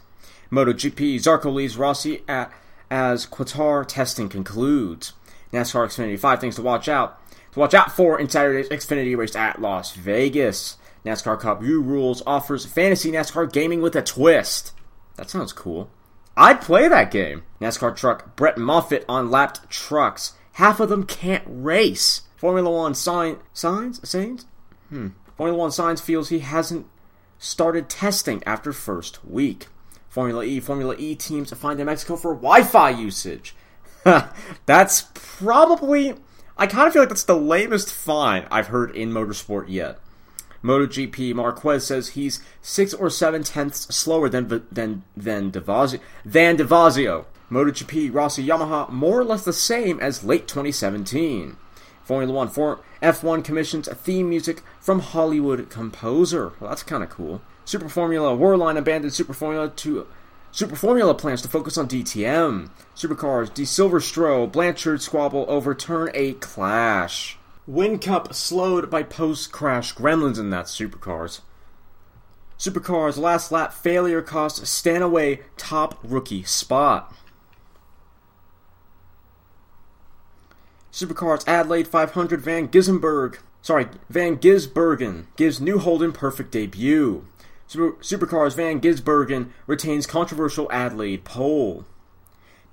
MotoGP 0.50 1.16
Zarco 1.16 1.52
leads 1.52 1.76
Rossi 1.76 2.22
at 2.26 2.50
as 2.90 3.26
Qatar 3.26 3.86
testing 3.86 4.28
concludes. 4.28 5.12
NASCAR 5.52 5.86
Xfinity, 5.86 6.18
five 6.18 6.40
things 6.40 6.56
to 6.56 6.62
watch 6.62 6.88
out. 6.88 7.20
To 7.52 7.58
watch 7.60 7.74
out 7.74 7.92
for 7.92 8.18
in 8.18 8.28
Saturday's 8.28 8.68
Xfinity 8.68 9.16
race 9.16 9.36
at 9.36 9.60
Las 9.60 9.94
Vegas. 9.94 10.76
NASCAR 11.04 11.38
Cup 11.38 11.62
U 11.62 11.80
Rules 11.80 12.22
offers 12.26 12.66
fantasy 12.66 13.12
NASCAR 13.12 13.52
gaming 13.52 13.80
with 13.80 13.94
a 13.94 14.02
twist. 14.02 14.72
That 15.16 15.30
sounds 15.30 15.52
cool. 15.52 15.90
I'd 16.36 16.60
play 16.60 16.88
that 16.88 17.10
game. 17.10 17.42
NASCAR 17.60 17.96
truck 17.96 18.36
Brett 18.36 18.56
Moffitt 18.58 19.04
on 19.08 19.30
lapped 19.30 19.68
trucks. 19.68 20.34
Half 20.52 20.80
of 20.80 20.88
them 20.88 21.04
can't 21.04 21.44
race. 21.46 22.22
Formula 22.38 22.70
One 22.70 22.94
sign 22.94 23.38
Sainz 23.52 24.00
Sainz. 24.00 24.44
Hmm. 24.88 25.08
Formula 25.36 25.58
One 25.58 25.70
Sainz 25.70 26.00
feels 26.00 26.28
he 26.28 26.38
hasn't 26.38 26.86
started 27.38 27.90
testing 27.90 28.42
after 28.46 28.72
first 28.72 29.24
week. 29.24 29.66
Formula 30.08 30.44
E. 30.44 30.60
Formula 30.60 30.94
E 30.96 31.14
teams 31.16 31.52
fined 31.52 31.80
in 31.80 31.86
Mexico 31.86 32.16
for 32.16 32.34
Wi 32.34 32.62
Fi 32.62 32.90
usage. 32.90 33.54
that's 34.66 35.08
probably. 35.14 36.14
I 36.56 36.66
kind 36.66 36.86
of 36.86 36.92
feel 36.92 37.02
like 37.02 37.08
that's 37.08 37.24
the 37.24 37.36
lamest 37.36 37.92
fine 37.92 38.46
I've 38.50 38.68
heard 38.68 38.94
in 38.96 39.10
motorsport 39.10 39.66
yet. 39.68 39.98
MotoGP 40.62 41.34
Marquez 41.34 41.86
says 41.86 42.10
he's 42.10 42.40
six 42.62 42.92
or 42.94 43.10
seven 43.10 43.42
tenths 43.42 43.92
slower 43.94 44.28
than 44.28 44.64
than 44.70 45.02
than 45.16 45.50
Devazio. 45.50 46.00
Than 46.24 46.56
Devazio. 46.56 47.24
MotoGP 47.50 48.14
Rossi 48.14 48.46
Yamaha 48.46 48.90
more 48.90 49.18
or 49.18 49.24
less 49.24 49.44
the 49.44 49.52
same 49.52 49.98
as 49.98 50.22
late 50.22 50.46
2017. 50.46 51.56
Formula 52.08 52.32
One 52.32 52.48
for 52.48 52.80
F1 53.02 53.44
commissions 53.44 53.86
theme 53.86 54.30
music 54.30 54.62
from 54.80 55.00
Hollywood 55.00 55.68
composer. 55.68 56.52
Well, 56.58 56.70
that's 56.70 56.82
kind 56.82 57.02
of 57.02 57.10
cool. 57.10 57.42
Super 57.66 57.90
Formula 57.90 58.34
Wehrlein 58.34 58.78
abandoned 58.78 59.12
Super 59.12 59.34
Formula 59.34 59.68
to 59.68 60.06
Super 60.50 60.74
Formula 60.74 61.14
plans 61.14 61.42
to 61.42 61.48
focus 61.48 61.76
on 61.76 61.86
DTM. 61.86 62.70
Supercars, 62.96 63.52
De 63.52 63.66
Silvestro, 63.66 64.46
Blanchard 64.46 65.02
squabble 65.02 65.44
overturn 65.48 66.10
a 66.14 66.32
clash. 66.32 67.36
Whincup 67.70 68.32
slowed 68.32 68.88
by 68.88 69.02
post 69.02 69.52
crash 69.52 69.94
gremlins 69.94 70.38
in 70.38 70.48
that 70.48 70.64
Supercars. 70.64 71.42
Supercars 72.58 73.18
last 73.18 73.52
lap 73.52 73.74
failure 73.74 74.22
cost 74.22 74.66
Stanaway 74.66 75.40
top 75.58 75.98
rookie 76.02 76.42
spot. 76.42 77.14
Supercars 80.98 81.46
Adelaide 81.46 81.86
500 81.86 82.40
Van 82.40 82.66
Gisbergen, 82.66 83.38
sorry, 83.62 83.86
Van 84.10 84.36
Gisbergen 84.36 85.26
gives 85.36 85.60
New 85.60 85.78
Holden 85.78 86.10
perfect 86.10 86.50
debut. 86.50 87.24
Super, 87.68 87.92
Supercars 88.00 88.56
Van 88.56 88.80
Gisbergen 88.80 89.50
retains 89.68 90.08
controversial 90.08 90.68
Adelaide 90.72 91.22
pole. 91.22 91.86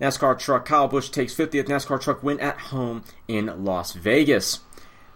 NASCAR 0.01 0.39
truck 0.39 0.65
Kyle 0.65 0.88
Busch 0.88 1.12
takes 1.12 1.36
50th 1.36 1.65
NASCAR 1.65 2.01
truck 2.01 2.24
win 2.24 2.39
at 2.39 2.58
home 2.58 3.03
in 3.27 3.63
Las 3.63 3.94
Vegas. 3.94 4.62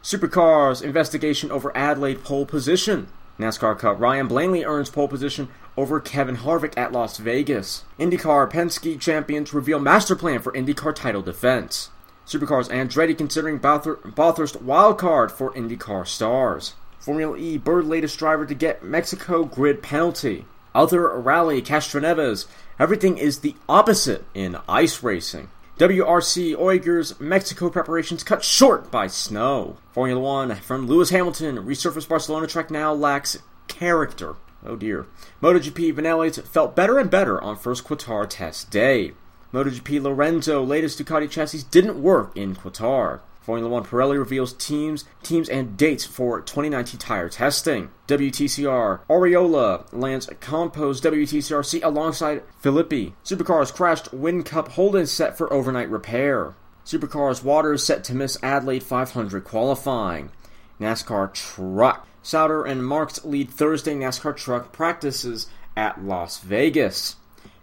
Supercars 0.03 0.83
investigation 0.83 1.49
over 1.49 1.75
Adelaide 1.75 2.23
pole 2.23 2.45
position. 2.45 3.07
NASCAR 3.39 3.79
Cup 3.79 3.99
Ryan 3.99 4.27
Blaney 4.27 4.63
earns 4.63 4.91
pole 4.91 5.07
position 5.07 5.49
over 5.75 5.99
Kevin 5.99 6.37
Harvick 6.37 6.77
at 6.77 6.91
Las 6.91 7.17
Vegas. 7.17 7.85
IndyCar 7.97 8.51
Penske 8.51 8.99
champions 8.99 9.51
reveal 9.51 9.79
master 9.79 10.15
plan 10.15 10.41
for 10.43 10.51
IndyCar 10.51 10.93
title 10.93 11.23
defense. 11.23 11.89
Supercars 12.29 12.69
Andretti 12.69 13.17
considering 13.17 13.57
Bathurst 13.57 14.63
wildcard 14.63 15.31
for 15.31 15.51
IndyCar 15.53 16.05
stars. 16.05 16.75
Formula 16.99 17.35
E, 17.35 17.57
Bird 17.57 17.85
latest 17.85 18.19
driver 18.19 18.45
to 18.45 18.53
get 18.53 18.83
Mexico 18.83 19.45
grid 19.45 19.81
penalty. 19.81 20.45
Other 20.75 21.09
rally, 21.19 21.59
Castroneves. 21.59 22.45
Everything 22.77 23.17
is 23.17 23.39
the 23.39 23.55
opposite 23.67 24.25
in 24.35 24.57
ice 24.69 25.01
racing. 25.01 25.49
WRC 25.79 26.55
Ogier's 26.55 27.19
Mexico 27.19 27.67
preparations 27.71 28.23
cut 28.23 28.43
short 28.43 28.91
by 28.91 29.07
snow. 29.07 29.77
Formula 29.91 30.21
One 30.21 30.55
from 30.57 30.85
Lewis 30.85 31.09
Hamilton 31.09 31.65
resurfaced 31.65 32.09
Barcelona 32.09 32.45
track 32.45 32.69
now 32.69 32.93
lacks 32.93 33.39
character. 33.67 34.35
Oh 34.63 34.75
dear. 34.75 35.07
MotoGP 35.41 35.95
Vinales 35.95 36.45
felt 36.45 36.75
better 36.75 36.99
and 36.99 37.09
better 37.09 37.41
on 37.41 37.55
first 37.55 37.85
Qatar 37.85 38.29
test 38.29 38.69
day. 38.69 39.13
MotoGP 39.53 40.01
Lorenzo 40.01 40.63
latest 40.63 40.99
Ducati 40.99 41.29
chassis 41.29 41.63
didn't 41.71 42.01
work 42.01 42.35
in 42.37 42.55
Qatar. 42.55 43.21
Formula 43.41 43.67
One 43.67 43.83
Pirelli 43.83 44.19
reveals 44.19 44.53
teams, 44.53 45.05
teams 45.23 45.49
and 45.49 45.75
dates 45.75 46.05
for 46.05 46.39
2019 46.39 46.99
tire 46.99 47.29
testing. 47.29 47.89
WTCR 48.07 48.99
Oriola 49.09 49.91
lands 49.91 50.29
Campos 50.39 51.01
WTCRC 51.01 51.83
alongside 51.83 52.43
Filippi. 52.61 53.13
Supercars 53.25 53.73
crashed 53.73 54.11
Whincup 54.11 54.67
Holden 54.67 55.07
set 55.07 55.35
for 55.35 55.51
overnight 55.51 55.89
repair. 55.89 56.53
Supercars 56.85 57.43
Waters 57.43 57.83
set 57.83 58.03
to 58.03 58.13
miss 58.13 58.37
Adelaide 58.43 58.83
500 58.83 59.43
qualifying. 59.43 60.31
NASCAR 60.79 61.33
Truck. 61.33 62.07
Sauter 62.21 62.63
and 62.65 62.85
Marks 62.85 63.25
lead 63.25 63.49
Thursday 63.49 63.95
NASCAR 63.95 64.37
Truck 64.37 64.71
practices 64.71 65.47
at 65.75 66.03
Las 66.03 66.37
Vegas. 66.39 67.15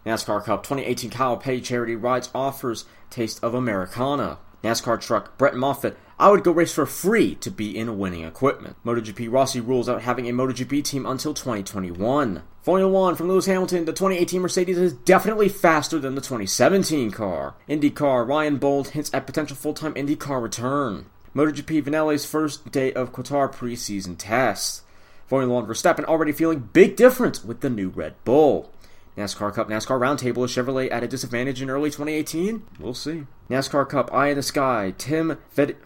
NASCAR 0.07 0.41
Cup 0.45 0.63
2018 0.63 1.09
Kyle 1.09 1.35
Petty 1.35 1.59
Charity 1.59 1.97
Rides 1.97 2.29
offers 2.33 2.85
Taste 3.09 3.43
of 3.43 3.53
Americana. 3.53 4.37
NASCAR 4.63 5.01
truck 5.01 5.37
Brett 5.37 5.53
Moffitt, 5.53 5.97
I 6.17 6.31
would 6.31 6.45
go 6.45 6.51
race 6.53 6.73
for 6.73 6.85
free 6.85 7.35
to 7.35 7.51
be 7.51 7.77
in 7.77 7.99
winning 7.99 8.23
equipment. 8.23 8.77
MotoGP 8.85 9.29
Rossi 9.29 9.59
rules 9.59 9.89
out 9.89 10.03
having 10.03 10.29
a 10.29 10.31
MotoGP 10.31 10.81
team 10.85 11.05
until 11.05 11.33
2021. 11.33 12.41
Formula 12.61 12.89
One 12.89 13.15
from 13.15 13.27
Lewis 13.27 13.47
Hamilton, 13.47 13.83
the 13.83 13.91
2018 13.91 14.39
Mercedes 14.39 14.77
is 14.77 14.93
definitely 14.93 15.49
faster 15.49 15.99
than 15.99 16.15
the 16.15 16.21
2017 16.21 17.11
car. 17.11 17.55
IndyCar, 17.67 18.25
Ryan 18.25 18.55
Bolt 18.55 18.89
hints 18.89 19.13
at 19.13 19.27
potential 19.27 19.57
full 19.57 19.73
time 19.73 19.93
IndyCar 19.95 20.41
return. 20.41 21.07
MotoGP 21.35 21.83
Vinales 21.83 22.25
first 22.25 22.71
day 22.71 22.93
of 22.93 23.11
Qatar 23.11 23.53
preseason 23.53 24.15
tests. 24.17 24.83
Formula 25.27 25.53
One 25.53 25.67
Verstappen 25.67 26.05
already 26.05 26.31
feeling 26.31 26.69
big 26.71 26.95
difference 26.95 27.43
with 27.43 27.59
the 27.59 27.69
new 27.69 27.89
Red 27.89 28.15
Bull. 28.23 28.71
NASCAR 29.17 29.51
Cup, 29.53 29.67
NASCAR 29.67 29.99
Roundtable 29.99 30.45
Chevrolet 30.47 30.91
at 30.91 31.03
a 31.03 31.07
disadvantage 31.07 31.61
in 31.61 31.71
early 31.71 31.89
2018? 31.89 32.63
We'll 32.79 32.93
see. 32.93 33.23
NASCAR 33.49 33.89
Cup, 33.89 34.13
Eye 34.13 34.27
in 34.29 34.35
the 34.35 34.43
Sky, 34.43 34.93
Tim 34.97 35.39
Fed- 35.49 35.77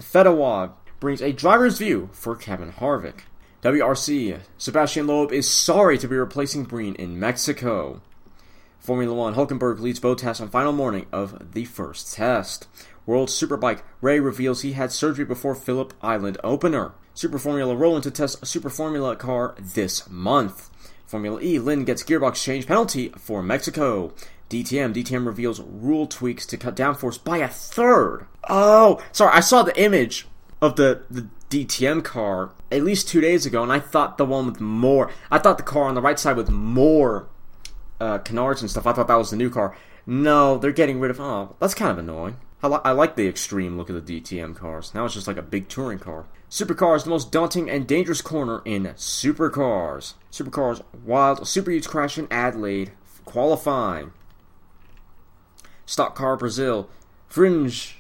brings 1.00 1.22
a 1.22 1.32
driver's 1.32 1.78
view 1.78 2.10
for 2.12 2.36
Kevin 2.36 2.74
Harvick. 2.74 3.22
WRC, 3.64 4.40
Sebastian 4.58 5.08
Loeb 5.08 5.32
is 5.32 5.50
sorry 5.50 5.98
to 5.98 6.08
be 6.08 6.16
replacing 6.18 6.64
Breen 6.66 6.96
in 6.96 7.20
Mexico. 7.20 8.02
Formula 8.80 9.14
One, 9.14 9.36
Hulkenberg 9.36 9.80
leads 9.80 10.00
Bottas 10.00 10.42
on 10.42 10.50
final 10.50 10.74
morning 10.74 11.06
of 11.12 11.54
the 11.54 11.66
first 11.66 12.16
test. 12.16 12.68
World 13.06 13.30
Superbike, 13.30 13.82
Rea 14.02 14.20
reveals 14.20 14.62
he 14.62 14.74
had 14.74 14.92
surgery 14.92 15.26
before 15.26 15.56
Phillip 15.56 15.94
Island 16.02 16.38
opener. 16.44 16.94
Super 17.14 17.38
Formula 17.38 17.76
rolling 17.76 18.02
to 18.02 18.12
test 18.12 18.46
Super 18.46 18.70
Formula 18.70 19.16
car 19.16 19.56
this 19.60 20.10
month. 20.10 20.70
Formula 21.12 21.42
E, 21.42 21.60
Lynn 21.60 21.84
gets 21.84 22.04
gearbox 22.04 22.42
change 22.42 22.66
penalty 22.66 23.10
for 23.18 23.44
Mexico. 23.44 24.14
DTM, 24.50 24.94
DTM 24.94 25.26
reveals 25.26 25.60
rule 25.60 26.08
tweaks 26.08 26.46
to 26.46 26.56
cut 26.56 26.74
downforce 26.74 27.22
by 27.22 27.40
a 27.40 27.50
third. 27.50 28.28
Oh, 28.50 29.04
sorry, 29.12 29.34
I 29.34 29.42
saw 29.42 29.62
the 29.62 29.78
image 29.78 30.26
of 30.62 30.78
the, 30.78 31.04
the 31.10 31.28
DTM 31.50 32.06
car 32.06 32.52
at 32.72 32.84
least 32.84 33.10
two 33.10 33.20
days 33.20 33.46
ago, 33.46 33.62
and 33.62 33.74
I 33.74 33.80
thought 33.80 34.18
the 34.18 34.24
one 34.24 34.46
with 34.46 34.62
more. 34.62 35.12
I 35.30 35.38
thought 35.38 35.58
the 35.58 35.64
car 35.64 35.84
on 35.84 35.96
the 35.96 36.02
right 36.02 36.18
side 36.18 36.38
with 36.38 36.50
more 36.50 37.28
uh, 38.00 38.20
canards 38.20 38.62
and 38.62 38.72
stuff. 38.72 38.88
I 38.88 38.94
thought 38.94 39.10
that 39.10 39.16
was 39.16 39.32
the 39.32 39.36
new 39.36 39.50
car. 39.50 39.76
No, 40.06 40.58
they're 40.58 40.72
getting 40.72 41.02
rid 41.02 41.12
of. 41.12 41.20
Oh, 41.20 41.58
that's 41.60 41.76
kind 41.76 41.92
of 41.92 41.98
annoying. 41.98 42.38
I, 42.64 42.92
like 42.92 43.16
the 43.16 43.28
extreme 43.28 43.78
look 43.78 43.90
of 43.90 44.06
the 44.06 44.22
DTM 44.22 44.56
cars. 44.56 44.94
Now 44.94 45.06
it's 45.06 45.16
just 45.16 45.28
like 45.28 45.38
a 45.38 45.42
big 45.42 45.68
touring 45.68 46.00
car. 46.00 46.26
Supercars, 46.50 47.06
the 47.06 47.10
most 47.10 47.32
daunting 47.32 47.70
and 47.70 47.88
dangerous 47.88 48.22
corner 48.22 48.62
in 48.66 48.84
supercars. 48.98 50.14
Supercars, 50.32 50.84
wild 51.04 51.48
super 51.48 51.72
huge 51.72 51.88
crash 51.88 52.18
in 52.18 52.28
Adelaide, 52.30 52.92
qualifying. 53.26 54.12
Stock 55.86 56.14
car 56.14 56.38
Brazil, 56.38 56.88
Fringe, 57.28 57.98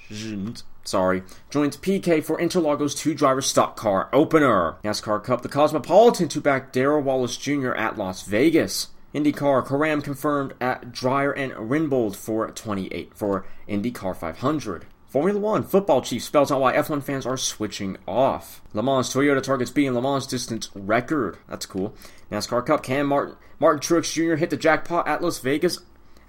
sorry, 0.84 1.24
joins 1.50 1.77
PK 1.77 2.24
for 2.24 2.38
Interlagos 2.38 2.96
two 2.96 3.15
driver 3.15 3.41
stock 3.41 3.75
car 3.75 4.10
opener. 4.13 4.75
NASCAR 4.84 5.24
Cup, 5.24 5.41
the 5.41 5.50
Cosmopolitan 5.50 6.27
to 6.27 6.41
back 6.41 6.72
Darrell 6.72 7.01
Wallace 7.01 7.38
Jr. 7.38 7.74
at 7.74 7.98
Las 7.98 8.24
Vegas. 8.24 8.89
IndyCar, 9.13 9.68
Karam 9.68 10.01
confirmed 10.01 10.53
at 10.62 10.91
Dreyer 10.91 11.32
and 11.32 11.51
Reinbold 11.53 12.15
for 12.15 12.50
28 12.50 13.13
for 13.13 13.46
IndyCar 13.68 14.15
500. 14.15 14.86
Formula 15.12 15.38
One 15.38 15.63
football 15.63 16.01
chief 16.01 16.24
spells 16.24 16.53
out 16.53 16.62
why 16.62 16.74
F1 16.74 17.03
fans 17.03 17.25
are 17.25 17.36
switching 17.36 17.98
off. 18.08 18.62
Le 18.74 18.82
Mans 18.82 19.13
Toyota 19.13 19.44
targets 19.44 19.70
beating 19.70 19.94
Le 19.94 20.01
Mans 20.01 20.25
distance 20.25 20.70
record. 20.74 21.38
That's 21.50 21.65
cool. 21.65 21.94
NASCAR 22.32 22.65
Cup 22.65 22.82
Cam 22.84 23.08
Martin 23.08 23.36
Martin 23.60 23.82
Truex 23.82 24.13
Jr. 24.13 24.36
hit 24.36 24.50
the 24.50 24.56
jackpot 24.56 25.06
at 25.10 25.22
Las 25.22 25.39
Vegas 25.39 25.80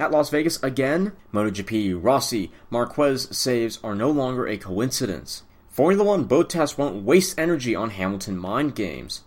at 0.01 0.11
Las 0.11 0.31
Vegas 0.31 0.61
again. 0.65 1.13
MotoGP 1.33 1.97
Rossi 2.03 2.51
Marquez 2.71 3.29
saves 3.31 3.79
are 3.85 3.95
no 3.95 4.11
longer 4.11 4.49
a 4.49 4.57
coincidence. 4.57 5.45
Formula 5.69 6.03
One 6.03 6.27
Bottas 6.27 6.77
won't 6.77 7.05
waste 7.05 7.39
energy 7.39 7.77
on 7.77 7.91
Hamilton 7.91 8.37
mind 8.37 8.75
games. 8.75 9.23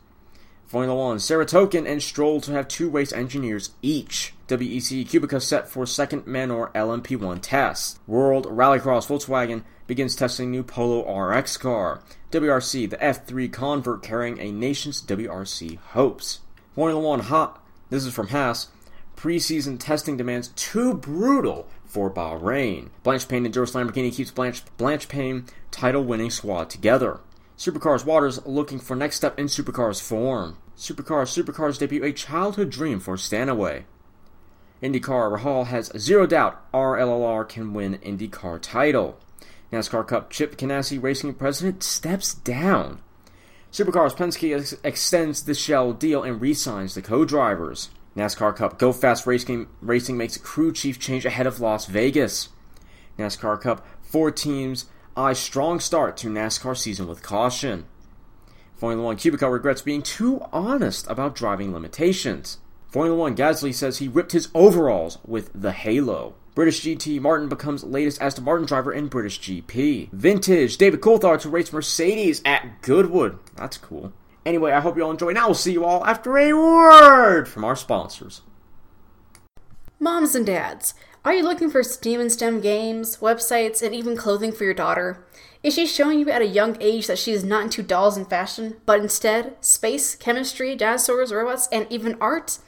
Formula 0.67 0.95
One, 0.95 1.17
Sirotkin 1.17 1.87
and 1.87 2.01
Stroll 2.01 2.41
to 2.41 2.51
have 2.51 2.67
two 2.67 2.89
race 2.89 3.13
engineers 3.13 3.71
each. 3.81 4.33
WEC 4.47 5.07
Kubica 5.07 5.41
set 5.41 5.69
for 5.69 5.85
second 5.85 6.25
Manor 6.25 6.71
LMP1 6.73 7.39
test. 7.41 7.99
World 8.07 8.45
Rallycross 8.47 9.07
Volkswagen 9.07 9.63
begins 9.87 10.15
testing 10.15 10.49
new 10.49 10.63
Polo 10.63 11.03
RX 11.07 11.57
car. 11.57 12.01
WRC, 12.31 12.89
the 12.89 12.97
F3 12.97 13.51
convert 13.53 14.01
carrying 14.01 14.39
a 14.39 14.51
nation's 14.51 15.01
WRC 15.01 15.77
hopes. 15.77 16.39
Formula 16.73 16.99
One 16.99 17.21
hot. 17.21 17.63
This 17.89 18.03
is 18.05 18.13
from 18.13 18.29
Haas. 18.29 18.69
Preseason 19.15 19.79
testing 19.79 20.17
demands 20.17 20.49
too 20.49 20.93
brutal 20.93 21.67
for 21.85 22.11
Bahrain. 22.11 22.89
Blancpain 23.03 23.45
and 23.45 23.53
Doris 23.53 23.71
Lamborghini 23.71 24.13
keeps 24.13 24.31
Blanche, 24.31 24.63
Blancpain 24.77 25.47
title 25.71 26.03
winning 26.03 26.31
squad 26.31 26.69
together. 26.69 27.19
Supercars 27.57 28.05
Waters 28.05 28.45
looking 28.45 28.79
for 28.79 28.95
next 28.95 29.15
step 29.15 29.39
in 29.39 29.45
Supercars 29.45 30.01
form. 30.01 30.57
Supercars 30.77 31.31
Supercars 31.31 31.79
debut 31.79 32.03
a 32.03 32.11
childhood 32.11 32.69
dream 32.69 32.99
for 32.99 33.15
Stanaway. 33.15 33.85
IndyCar 34.83 35.39
Rahal 35.39 35.67
has 35.67 35.91
zero 35.97 36.27
doubt 36.27 36.69
RLLR 36.73 37.47
can 37.47 37.73
win 37.73 37.97
IndyCar 37.99 38.61
title. 38.61 39.17
NASCAR 39.71 40.05
Cup 40.07 40.29
Chip 40.29 40.57
Ganassi 40.57 41.01
Racing 41.01 41.33
President 41.35 41.81
steps 41.81 42.33
down. 42.33 42.99
Supercars 43.71 44.15
Penske 44.15 44.55
ex- 44.55 44.75
extends 44.83 45.43
the 45.43 45.53
Shell 45.53 45.93
deal 45.93 46.23
and 46.23 46.39
re-signs 46.39 46.93
the 46.93 47.01
co-drivers. 47.01 47.89
NASCAR 48.15 48.55
Cup 48.55 48.77
Go 48.77 48.93
Fast 48.93 49.25
Racing, 49.25 49.67
Racing 49.81 50.17
makes 50.17 50.37
crew 50.37 50.71
chief 50.71 50.99
change 50.99 51.25
ahead 51.25 51.47
of 51.47 51.59
Las 51.59 51.85
Vegas. 51.85 52.49
NASCAR 53.17 53.59
Cup 53.59 53.85
four 54.01 54.29
teams 54.29 54.85
eye 55.15 55.33
strong 55.33 55.79
start 55.79 56.17
to 56.17 56.27
NASCAR 56.27 56.75
season 56.75 57.07
with 57.07 57.23
caution. 57.23 57.85
Formula 58.75 59.03
One 59.05 59.17
Kubica 59.17 59.51
regrets 59.51 59.81
being 59.81 60.01
too 60.01 60.41
honest 60.51 61.09
about 61.09 61.35
driving 61.35 61.73
limitations. 61.73 62.57
Formula 62.89 63.17
One 63.17 63.35
Gasly 63.35 63.73
says 63.73 63.97
he 63.97 64.07
ripped 64.07 64.33
his 64.33 64.49
overalls 64.53 65.19
with 65.25 65.49
the 65.53 65.71
Halo. 65.71 66.35
British 66.53 66.81
GT 66.81 67.19
Martin 67.19 67.49
becomes 67.49 67.83
latest 67.83 68.21
Aston 68.21 68.43
Martin 68.45 68.65
driver 68.65 68.91
in 68.91 69.07
British 69.07 69.39
GP. 69.41 70.11
Vintage 70.11 70.77
David 70.77 71.01
Coulthard 71.01 71.41
to 71.41 71.49
race 71.49 71.71
Mercedes 71.71 72.41
at 72.45 72.81
Goodwood. 72.81 73.39
That's 73.55 73.77
cool. 73.77 74.13
Anyway, 74.45 74.71
I 74.71 74.79
hope 74.79 74.95
you 74.95 75.03
all 75.03 75.11
enjoy. 75.11 75.31
Now 75.31 75.47
we'll 75.47 75.55
see 75.55 75.73
you 75.73 75.83
all 75.83 76.05
after 76.05 76.37
a 76.37 76.53
word 76.53 77.47
from 77.47 77.65
our 77.65 77.75
sponsors. 77.75 78.41
Moms 79.99 80.35
and 80.35 80.45
dads, 80.45 80.93
are 81.25 81.33
you 81.33 81.41
looking 81.41 81.71
for 81.71 81.81
STEAM 81.81 82.21
and 82.21 82.31
STEM 82.31 82.61
games, 82.61 83.17
websites, 83.17 83.81
and 83.81 83.95
even 83.95 84.15
clothing 84.15 84.51
for 84.51 84.63
your 84.63 84.75
daughter? 84.75 85.25
Is 85.63 85.73
she 85.73 85.87
showing 85.87 86.19
you 86.19 86.29
at 86.29 86.43
a 86.43 86.45
young 86.45 86.77
age 86.79 87.07
that 87.07 87.17
she 87.17 87.31
is 87.31 87.43
not 87.43 87.63
into 87.63 87.81
dolls 87.81 88.15
and 88.15 88.29
fashion, 88.29 88.75
but 88.85 88.99
instead 88.99 89.55
space, 89.59 90.13
chemistry, 90.13 90.75
dinosaurs, 90.75 91.33
robots, 91.33 91.67
and 91.71 91.87
even 91.89 92.15
art? 92.21 92.59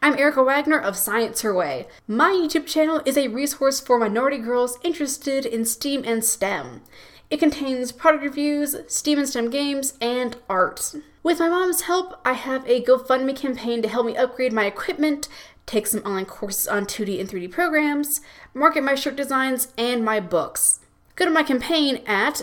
I'm 0.00 0.18
Erica 0.18 0.42
Wagner 0.42 0.78
of 0.78 0.96
Science 0.96 1.42
Her 1.42 1.52
Way. 1.52 1.88
My 2.08 2.30
YouTube 2.30 2.66
channel 2.66 3.02
is 3.04 3.18
a 3.18 3.28
resource 3.28 3.80
for 3.80 3.98
minority 3.98 4.38
girls 4.38 4.78
interested 4.82 5.44
in 5.44 5.66
STEAM 5.66 6.02
and 6.06 6.24
STEM. 6.24 6.80
It 7.28 7.38
contains 7.38 7.92
product 7.92 8.24
reviews, 8.24 8.76
STEAM 8.88 9.18
and 9.18 9.28
STEM 9.28 9.50
games, 9.50 9.92
and 10.00 10.38
art. 10.48 10.94
With 11.22 11.40
my 11.40 11.50
mom's 11.50 11.82
help, 11.82 12.18
I 12.24 12.34
have 12.34 12.64
a 12.66 12.80
GoFundMe 12.82 13.36
campaign 13.36 13.82
to 13.82 13.88
help 13.88 14.06
me 14.06 14.16
upgrade 14.16 14.52
my 14.52 14.64
equipment, 14.64 15.28
take 15.66 15.86
some 15.86 16.00
online 16.00 16.24
courses 16.24 16.68
on 16.68 16.86
2D 16.86 17.20
and 17.20 17.28
3D 17.28 17.50
programs, 17.50 18.20
market 18.54 18.82
my 18.82 18.94
shirt 18.94 19.16
designs, 19.16 19.68
and 19.76 20.04
my 20.04 20.20
books. 20.20 20.80
Go 21.16 21.24
to 21.24 21.30
my 21.30 21.42
campaign 21.42 22.02
at 22.06 22.42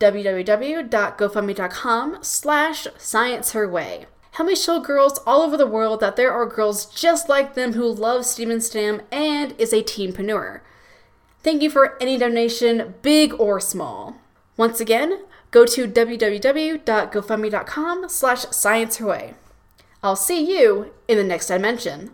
www.gofundme.com 0.00 2.18
slash 2.22 2.86
scienceherway. 2.98 4.06
Help 4.32 4.48
me 4.48 4.54
show 4.54 4.80
girls 4.80 5.18
all 5.26 5.42
over 5.42 5.56
the 5.56 5.66
world 5.66 6.00
that 6.00 6.16
there 6.16 6.32
are 6.32 6.46
girls 6.46 6.86
just 6.86 7.28
like 7.28 7.54
them 7.54 7.72
who 7.72 7.86
love 7.86 8.24
STEAM 8.24 8.50
and 8.50 8.62
STEM 8.62 9.02
and 9.10 9.54
is 9.58 9.72
a 9.72 9.82
teenpreneur. 9.82 10.60
Thank 11.42 11.62
you 11.62 11.70
for 11.70 12.00
any 12.00 12.16
donation, 12.18 12.94
big 13.02 13.34
or 13.40 13.58
small. 13.58 14.14
Once 14.56 14.78
again, 14.80 15.24
go 15.50 15.64
to 15.64 15.88
www.gofundme.com 15.88 18.08
slash 18.08 18.44
scienceherway. 18.46 19.34
I'll 20.02 20.16
see 20.16 20.58
you 20.58 20.94
in 21.08 21.18
the 21.18 21.24
next 21.24 21.48
dimension. 21.48 22.12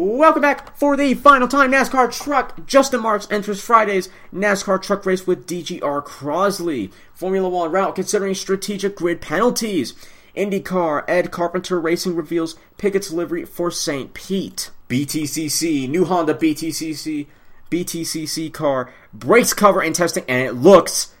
Welcome 0.00 0.40
back 0.40 0.74
for 0.78 0.96
the 0.96 1.12
final 1.12 1.46
time 1.46 1.72
NASCAR 1.72 2.10
Truck. 2.10 2.66
Justin 2.66 3.02
Marks 3.02 3.28
enters 3.30 3.60
Friday's 3.60 4.08
NASCAR 4.32 4.80
Truck 4.80 5.04
Race 5.04 5.26
with 5.26 5.46
DGR 5.46 6.02
Crosley. 6.06 6.90
Formula 7.12 7.46
One 7.50 7.70
route 7.70 7.96
considering 7.96 8.34
strategic 8.34 8.96
grid 8.96 9.20
penalties. 9.20 9.92
IndyCar 10.34 11.04
Ed 11.06 11.30
Carpenter 11.30 11.78
Racing 11.78 12.16
reveals 12.16 12.56
Pickett's 12.78 13.10
livery 13.10 13.44
for 13.44 13.70
St. 13.70 14.14
Pete. 14.14 14.70
BTCC 14.88 15.86
new 15.86 16.06
Honda 16.06 16.32
BTCC 16.32 17.26
BTCC 17.70 18.50
car 18.54 18.90
breaks 19.12 19.52
cover 19.52 19.82
in 19.82 19.92
testing 19.92 20.24
and 20.26 20.42
it 20.42 20.52
looks 20.54 21.12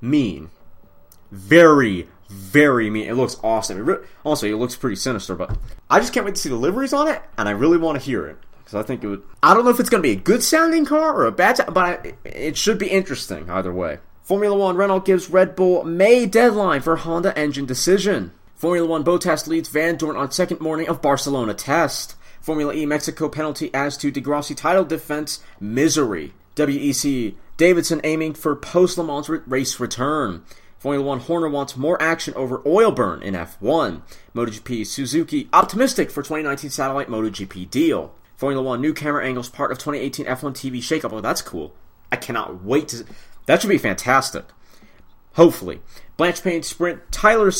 mean. 0.00 0.52
Very, 1.32 2.06
very 2.48 2.90
mean. 2.90 3.08
It 3.08 3.14
looks 3.14 3.36
awesome. 3.42 3.78
It 3.78 3.82
re- 3.82 4.06
also, 4.24 4.46
it 4.46 4.56
looks 4.56 4.76
pretty 4.76 4.96
sinister, 4.96 5.34
but 5.34 5.56
I 5.88 6.00
just 6.00 6.12
can't 6.12 6.26
wait 6.26 6.34
to 6.34 6.40
see 6.40 6.48
the 6.48 6.56
liveries 6.56 6.92
on 6.92 7.08
it, 7.08 7.22
and 7.36 7.48
I 7.48 7.52
really 7.52 7.78
want 7.78 7.98
to 7.98 8.04
hear 8.04 8.26
it 8.26 8.36
because 8.58 8.74
I 8.74 8.82
think 8.82 9.02
it 9.02 9.08
would. 9.08 9.22
I 9.42 9.54
don't 9.54 9.64
know 9.64 9.70
if 9.70 9.80
it's 9.80 9.90
going 9.90 10.02
to 10.02 10.08
be 10.08 10.12
a 10.12 10.20
good 10.20 10.42
sounding 10.42 10.84
car 10.84 11.14
or 11.14 11.26
a 11.26 11.32
bad, 11.32 11.60
but 11.72 11.84
I, 11.84 12.14
it 12.24 12.56
should 12.56 12.78
be 12.78 12.88
interesting 12.88 13.48
either 13.50 13.72
way. 13.72 13.98
Formula 14.22 14.56
One 14.56 14.76
Renault 14.76 15.00
gives 15.00 15.30
Red 15.30 15.56
Bull 15.56 15.84
May 15.84 16.26
deadline 16.26 16.82
for 16.82 16.96
Honda 16.96 17.36
engine 17.38 17.64
decision. 17.64 18.32
Formula 18.54 18.86
One 18.86 19.04
Bottas 19.04 19.46
leads 19.46 19.70
Vandoorne 19.70 20.18
on 20.18 20.30
second 20.30 20.60
morning 20.60 20.88
of 20.88 21.00
Barcelona 21.00 21.54
test. 21.54 22.14
Formula 22.40 22.74
E 22.74 22.84
Mexico 22.84 23.28
penalty 23.28 23.72
as 23.72 23.96
to 23.96 24.10
di 24.10 24.20
Grassi 24.20 24.54
title 24.54 24.84
defense 24.84 25.40
misery. 25.60 26.34
WEC 26.56 27.34
Davidson 27.56 28.00
aiming 28.04 28.34
for 28.34 28.54
post 28.54 28.98
Le 28.98 29.04
Mans 29.04 29.28
race 29.28 29.80
return. 29.80 30.42
Formula 30.78 31.04
One 31.04 31.20
Horner 31.20 31.48
wants 31.48 31.76
more 31.76 32.00
action 32.00 32.34
over 32.34 32.62
oil 32.64 32.92
burn 32.92 33.22
in 33.22 33.34
F1. 33.34 34.02
MotoGP 34.34 34.86
Suzuki 34.86 35.48
optimistic 35.52 36.10
for 36.10 36.22
2019 36.22 36.70
satellite 36.70 37.08
MotoGP 37.08 37.68
deal. 37.68 38.14
Formula 38.36 38.62
One 38.62 38.80
new 38.80 38.94
camera 38.94 39.26
angles 39.26 39.48
part 39.48 39.72
of 39.72 39.78
2018 39.78 40.26
F1 40.26 40.52
TV 40.52 40.78
shakeup. 40.78 41.12
Oh, 41.12 41.20
that's 41.20 41.42
cool. 41.42 41.74
I 42.12 42.16
cannot 42.16 42.62
wait 42.62 42.88
to. 42.88 43.04
That 43.46 43.60
should 43.60 43.68
be 43.68 43.78
fantastic. 43.78 44.44
Hopefully, 45.32 45.80
Blancpain 46.16 46.64
sprint 46.64 47.10
Tyler 47.10 47.50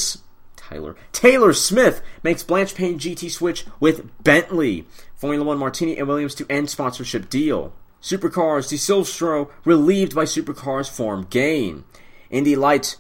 Tyler 0.54 0.96
Taylor 1.12 1.52
Smith 1.52 2.02
makes 2.22 2.44
Blancpain 2.44 2.98
GT 2.98 3.30
switch 3.30 3.66
with 3.80 4.10
Bentley. 4.22 4.86
Formula 5.16 5.44
One 5.44 5.58
Martini 5.58 5.98
and 5.98 6.06
Williams 6.06 6.36
to 6.36 6.46
end 6.48 6.70
sponsorship 6.70 7.28
deal. 7.28 7.72
Supercars, 8.00 8.68
De 8.68 8.78
Silvestro 8.78 9.50
relieved 9.64 10.14
by 10.14 10.22
Supercars 10.22 10.88
form 10.88 11.26
gain. 11.28 11.82
Indy 12.30 12.54
Lights, 12.54 12.96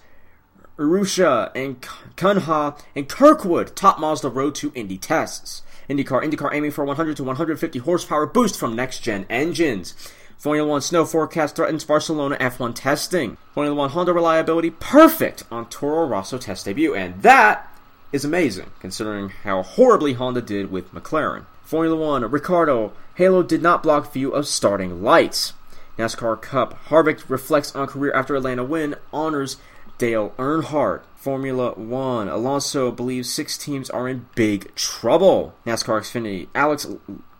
Urusha 0.78 1.50
and 1.56 1.80
Kunha 2.16 2.76
and 2.94 3.08
Kirkwood 3.08 3.74
top 3.74 3.98
Mazda 3.98 4.28
road 4.28 4.54
to 4.56 4.72
Indy 4.74 4.96
tests. 4.96 5.62
IndyCar, 5.90 6.22
IndyCar 6.22 6.54
aiming 6.54 6.70
for 6.70 6.84
100 6.84 7.16
to 7.16 7.24
150 7.24 7.78
horsepower 7.80 8.26
boost 8.26 8.56
from 8.58 8.76
next 8.76 9.00
gen 9.00 9.26
engines. 9.28 9.94
Formula 10.36 10.68
One 10.68 10.80
snow 10.80 11.04
forecast 11.04 11.56
threatens 11.56 11.84
Barcelona 11.84 12.36
F1 12.36 12.76
testing. 12.76 13.36
Formula 13.54 13.74
One 13.74 13.90
Honda 13.90 14.12
reliability 14.12 14.70
perfect 14.70 15.42
on 15.50 15.68
Toro 15.68 16.06
Rosso 16.06 16.38
test 16.38 16.64
debut, 16.64 16.94
and 16.94 17.22
that 17.22 17.76
is 18.12 18.24
amazing 18.24 18.70
considering 18.78 19.30
how 19.30 19.62
horribly 19.62 20.12
Honda 20.12 20.40
did 20.40 20.70
with 20.70 20.94
McLaren. 20.94 21.46
Formula 21.64 21.96
One 21.96 22.30
Ricciardo 22.30 22.92
Halo 23.16 23.42
did 23.42 23.62
not 23.62 23.82
block 23.82 24.12
view 24.12 24.30
of 24.30 24.46
starting 24.46 25.02
lights. 25.02 25.54
NASCAR 25.98 26.40
Cup 26.40 26.78
Harvick 26.84 27.28
reflects 27.28 27.74
on 27.74 27.88
career 27.88 28.12
after 28.12 28.36
Atlanta 28.36 28.62
win, 28.62 28.94
honors 29.12 29.56
Dale 29.98 30.32
Earnhardt. 30.38 31.02
Formula 31.16 31.72
One 31.72 32.28
Alonso 32.28 32.92
believes 32.92 33.30
six 33.30 33.58
teams 33.58 33.90
are 33.90 34.08
in 34.08 34.28
big 34.36 34.72
trouble. 34.76 35.54
NASCAR 35.66 36.00
Xfinity 36.00 36.48
Alex 36.54 36.86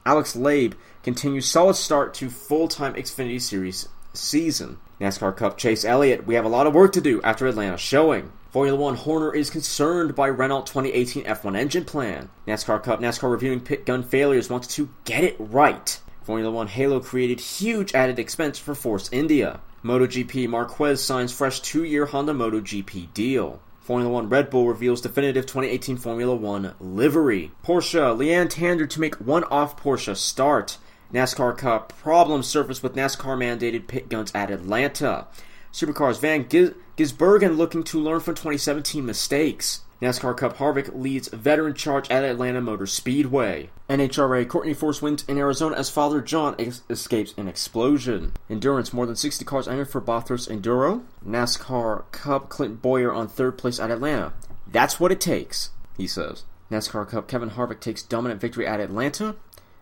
Alex 0.04 0.36
Labbé 0.36 0.74
continues 1.04 1.48
solid 1.48 1.74
start 1.76 2.12
to 2.14 2.28
full-time 2.28 2.94
Xfinity 2.94 3.40
Series 3.40 3.88
season. 4.12 4.78
NASCAR 5.00 5.36
Cup 5.36 5.56
Chase 5.56 5.84
Elliott, 5.84 6.26
we 6.26 6.34
have 6.34 6.44
a 6.44 6.48
lot 6.48 6.66
of 6.66 6.74
work 6.74 6.92
to 6.94 7.00
do 7.00 7.22
after 7.22 7.46
Atlanta 7.46 7.78
showing. 7.78 8.32
Formula 8.50 8.76
One 8.76 8.96
Horner 8.96 9.32
is 9.32 9.50
concerned 9.50 10.16
by 10.16 10.26
Renault 10.26 10.62
2018 10.62 11.24
F1 11.24 11.56
engine 11.56 11.84
plan. 11.84 12.28
NASCAR 12.48 12.82
Cup 12.82 13.00
NASCAR 13.00 13.30
reviewing 13.30 13.60
pit 13.60 13.86
gun 13.86 14.02
failures 14.02 14.50
wants 14.50 14.66
to 14.74 14.88
get 15.04 15.22
it 15.22 15.36
right. 15.38 16.00
Formula 16.22 16.50
One 16.50 16.66
Halo 16.66 16.98
created 16.98 17.38
huge 17.38 17.94
added 17.94 18.18
expense 18.18 18.58
for 18.58 18.74
Force 18.74 19.08
India. 19.12 19.60
MotoGP 19.84 20.48
Marquez 20.48 21.02
signs 21.04 21.32
fresh 21.32 21.60
two-year 21.60 22.06
Honda 22.06 22.32
MotoGP 22.32 23.14
deal. 23.14 23.60
Formula 23.80 24.10
One 24.12 24.28
Red 24.28 24.50
Bull 24.50 24.66
reveals 24.66 25.00
definitive 25.00 25.46
2018 25.46 25.96
Formula 25.96 26.34
One 26.34 26.74
livery. 26.80 27.52
Porsche 27.64 28.16
Leanne 28.16 28.50
Tander 28.50 28.90
to 28.90 29.00
make 29.00 29.14
one 29.16 29.44
off 29.44 29.80
Porsche 29.80 30.16
start. 30.16 30.78
NASCAR 31.14 31.56
Cup 31.56 31.96
problems 31.96 32.46
surface 32.48 32.82
with 32.82 32.94
NASCAR 32.94 33.38
mandated 33.38 33.86
pit 33.86 34.08
guns 34.08 34.32
at 34.34 34.50
Atlanta. 34.50 35.28
Supercars 35.72 36.20
Van 36.20 36.42
Gis- 36.42 36.74
Gisbergen 36.96 37.56
looking 37.56 37.84
to 37.84 38.00
learn 38.00 38.20
from 38.20 38.34
2017 38.34 39.06
mistakes. 39.06 39.82
NASCAR 40.00 40.36
Cup 40.36 40.58
Harvick 40.58 40.94
leads 40.94 41.26
veteran 41.28 41.74
charge 41.74 42.08
at 42.08 42.22
Atlanta 42.22 42.60
Motor 42.60 42.86
Speedway. 42.86 43.70
NHRA 43.90 44.48
Courtney 44.48 44.72
Force 44.72 45.02
wins 45.02 45.24
in 45.24 45.38
Arizona 45.38 45.74
as 45.74 45.90
Father 45.90 46.20
John 46.20 46.54
ex- 46.56 46.82
escapes 46.88 47.34
an 47.36 47.48
explosion. 47.48 48.34
Endurance 48.48 48.92
more 48.92 49.06
than 49.06 49.16
60 49.16 49.44
cars 49.44 49.66
entered 49.66 49.90
for 49.90 50.00
Bathurst 50.00 50.48
Enduro. 50.48 51.02
NASCAR 51.26 52.04
Cup 52.12 52.48
Clint 52.48 52.80
Bowyer 52.80 53.12
on 53.12 53.26
third 53.26 53.58
place 53.58 53.80
at 53.80 53.90
Atlanta. 53.90 54.32
That's 54.68 55.00
what 55.00 55.10
it 55.10 55.20
takes, 55.20 55.70
he 55.96 56.06
says. 56.06 56.44
NASCAR 56.70 57.08
Cup 57.08 57.26
Kevin 57.26 57.50
Harvick 57.50 57.80
takes 57.80 58.02
dominant 58.04 58.40
victory 58.40 58.68
at 58.68 58.78
Atlanta. 58.78 59.34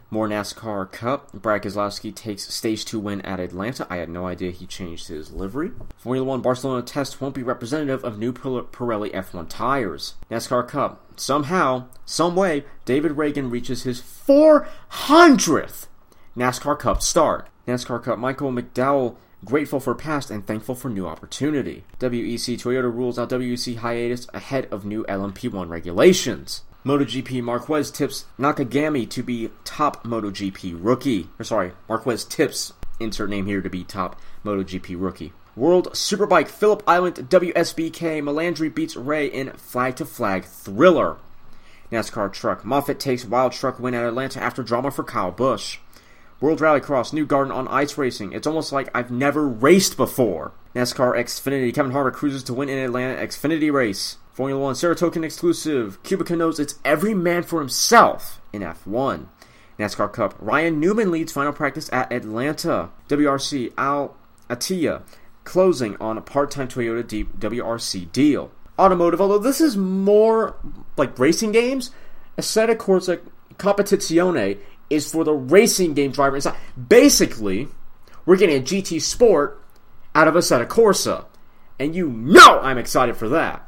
More 0.09 0.29
NASCAR 0.29 0.91
Cup. 0.93 1.33
Brad 1.33 1.63
Keselowski 1.63 2.15
takes 2.15 2.53
stage 2.55 2.85
2 2.85 3.01
win 3.01 3.21
at 3.23 3.41
Atlanta. 3.41 3.87
I 3.91 3.97
had 3.97 4.09
no 4.09 4.27
idea 4.27 4.53
he 4.53 4.67
changed 4.67 5.09
his 5.09 5.33
livery. 5.33 5.73
Formula 5.97 6.25
1 6.25 6.43
Barcelona 6.43 6.83
test 6.83 7.21
won't 7.21 7.35
be 7.35 7.43
representative 7.43 8.05
of 8.05 8.19
new 8.19 8.33
Pirelli 8.33 9.13
F1 9.13 9.47
tires. 9.49 10.15
NASCAR 10.31 10.69
Cup. 10.69 11.03
Somehow, 11.17 11.87
some 12.05 12.37
way, 12.37 12.65
David 12.85 13.13
Ragan 13.13 13.51
reaches 13.51 13.83
his 13.83 14.01
400th 14.01 15.87
NASCAR 16.37 16.79
Cup 16.79 17.03
start. 17.03 17.49
NASCAR 17.67 18.03
Cup 18.03 18.19
Michael 18.19 18.53
McDowell 18.53 19.17
grateful 19.45 19.81
for 19.81 19.95
past 19.95 20.31
and 20.31 20.47
thankful 20.47 20.75
for 20.75 20.89
new 20.89 21.07
opportunity. 21.07 21.85
WEC 21.99 22.57
Toyota 22.59 22.93
rules 22.93 23.19
out 23.19 23.31
WEC 23.31 23.77
hiatus 23.77 24.29
ahead 24.33 24.69
of 24.71 24.85
new 24.85 25.05
LMP1 25.05 25.69
regulations. 25.69 26.63
MotoGP 26.87 27.43
Marquez 27.43 27.91
tips 27.91 28.27
Nakagami 28.39 29.11
to 29.11 29.25
be 29.25 29.51
top 29.65 30.05
MotoGP 30.05 30.79
rookie. 30.81 31.29
Or 31.37 31.45
sorry, 31.45 31.73
Marquez 31.89 32.25
tips 32.25 32.75
insert 33.01 33.29
name 33.29 33.47
here 33.47 33.61
to 33.61 33.69
be 33.69 33.83
top 33.83 34.21
MotoGP 34.45 34.95
rookie. 34.97 35.33
World 35.57 35.89
Superbike 35.95 36.47
Phillip 36.47 36.85
Island 36.87 37.17
WSBK 37.29 38.23
Melandri 38.23 38.73
beats 38.73 38.95
Rea 38.95 39.27
in 39.27 39.51
flag 39.55 39.97
to 39.97 40.05
flag 40.05 40.45
thriller. 40.45 41.17
NASCAR 41.91 42.33
Truck 42.33 42.65
Moffitt 42.65 43.01
takes 43.01 43.25
wild 43.25 43.51
truck 43.51 43.81
win 43.81 43.95
at 43.95 44.07
Atlanta 44.07 44.41
after 44.41 44.63
drama 44.63 44.93
for 44.93 45.03
Kyle 45.03 45.33
Busch. 45.33 45.81
World 46.41 46.61
Rallycross 46.61 47.13
New 47.13 47.27
Garden 47.27 47.53
on 47.53 47.67
ice 47.67 47.99
racing. 47.99 48.33
It's 48.33 48.47
almost 48.47 48.71
like 48.71 48.97
I've 48.97 49.11
never 49.11 49.49
raced 49.49 49.97
before. 49.97 50.53
NASCAR 50.77 51.19
Xfinity 51.19 51.75
Kevin 51.75 51.91
Harvick 51.91 52.13
cruises 52.13 52.45
to 52.45 52.55
win 52.55 52.69
in 52.69 52.79
Atlanta 52.79 53.21
Xfinity 53.21 53.73
race. 53.73 54.19
Formula 54.37 54.61
One 54.61 54.75
Saratoga 54.75 55.23
exclusive. 55.23 56.03
Kubica 56.03 56.37
knows 56.37 56.61
it's 56.61 56.79
every 56.85 57.15
man 57.15 57.43
for 57.43 57.59
himself 57.59 58.43
in 58.53 58.61
F1. 58.61 59.29
NASCAR 59.79 60.13
Cup. 60.13 60.35
Ryan 60.39 60.79
Newman 60.79 61.11
leads 61.11 61.33
final 61.33 61.55
practice 61.55 61.89
at 61.91 62.13
Atlanta. 62.13 62.91
WRC 63.09 63.73
Al 63.79 64.15
Attiyah 64.51 65.01
closing 65.45 65.97
on 66.03 66.19
a 66.19 66.21
part-time 66.21 66.69
Toyota 66.69 67.27
WRC 67.39 68.13
deal. 68.13 68.51
Automotive, 68.79 69.23
although 69.23 69.39
this 69.39 69.63
is 69.63 69.79
more 69.79 70.55
like 70.99 71.19
racing 71.19 71.53
games, 71.53 71.91
Assetto 72.37 72.77
Corsa 72.77 73.21
Competizione 73.55 74.59
is 74.91 75.11
for 75.11 75.25
the 75.25 75.33
racing 75.33 75.95
game 75.95 76.11
driver 76.11 76.37
inside. 76.37 76.59
Basically, 76.77 77.69
we're 78.27 78.37
getting 78.37 78.59
a 78.59 78.63
GT 78.63 79.01
Sport 79.01 79.63
out 80.15 80.29
of 80.29 80.35
Assetto 80.35 80.67
Corsa, 80.67 81.25
and 81.79 81.95
you 81.95 82.11
know 82.11 82.61
I'm 82.61 82.77
excited 82.77 83.17
for 83.17 83.31
that. 83.31 83.63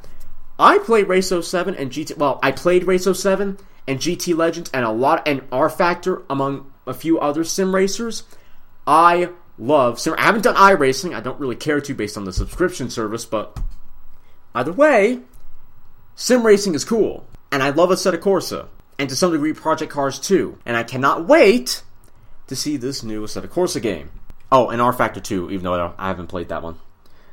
I 0.58 0.78
play 0.78 1.04
Race 1.04 1.28
07 1.28 1.74
and 1.76 1.90
GT. 1.90 2.16
Well, 2.16 2.40
I 2.42 2.52
played 2.52 2.84
Race 2.84 3.04
07 3.04 3.58
and 3.86 3.98
GT 3.98 4.36
Legends 4.36 4.70
and 4.74 4.84
a 4.84 4.90
lot 4.90 5.26
and 5.26 5.42
R 5.52 5.70
Factor 5.70 6.22
among 6.28 6.72
a 6.86 6.94
few 6.94 7.18
other 7.20 7.44
sim 7.44 7.74
racers. 7.74 8.24
I 8.86 9.30
love 9.58 10.00
sim. 10.00 10.14
I 10.18 10.22
haven't 10.22 10.42
done 10.42 10.56
iRacing. 10.56 11.14
I 11.14 11.20
don't 11.20 11.40
really 11.40 11.56
care 11.56 11.80
to 11.80 11.94
based 11.94 12.16
on 12.16 12.24
the 12.24 12.32
subscription 12.32 12.90
service, 12.90 13.24
but 13.24 13.58
either 14.54 14.72
way, 14.72 15.20
sim 16.16 16.44
racing 16.44 16.74
is 16.74 16.84
cool, 16.84 17.26
and 17.52 17.62
I 17.62 17.70
love 17.70 17.90
Assetto 17.90 18.18
Corsa, 18.18 18.68
and 18.98 19.08
to 19.08 19.16
some 19.16 19.32
degree 19.32 19.52
Project 19.52 19.92
Cars 19.92 20.18
too. 20.18 20.58
And 20.66 20.76
I 20.76 20.82
cannot 20.82 21.26
wait 21.26 21.82
to 22.48 22.56
see 22.56 22.76
this 22.76 23.02
new 23.02 23.22
Assetto 23.24 23.48
Corsa 23.48 23.80
game. 23.80 24.10
Oh, 24.50 24.70
and 24.70 24.80
R 24.80 24.92
Factor 24.92 25.20
2, 25.20 25.50
even 25.50 25.64
though 25.64 25.94
I 25.98 26.08
haven't 26.08 26.28
played 26.28 26.48
that 26.48 26.62
one. 26.62 26.78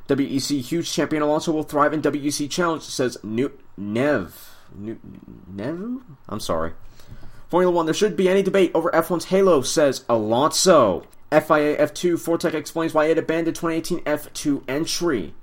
WEC 0.07 0.61
huge 0.61 0.91
champion 0.91 1.23
Alonso 1.23 1.51
will 1.51 1.63
thrive 1.63 1.93
in 1.93 2.01
WEC 2.01 2.49
challenge, 2.49 2.83
says 2.83 3.17
New 3.23 3.51
Nev. 3.77 4.55
Nev? 4.73 6.01
I'm 6.29 6.39
sorry. 6.39 6.73
Formula 7.49 7.71
One, 7.71 7.85
there 7.85 7.93
shouldn't 7.93 8.17
be 8.17 8.29
any 8.29 8.43
debate 8.43 8.71
over 8.73 8.91
F1's 8.91 9.25
Halo, 9.25 9.61
says 9.61 10.03
Alonso. 10.09 11.07
FIA 11.31 11.77
F2 11.77 12.13
Fortec 12.13 12.53
explains 12.53 12.93
why 12.93 13.05
it 13.05 13.17
abandoned 13.17 13.55
2018 13.55 13.99
F2 14.01 14.63
entry. 14.67 15.33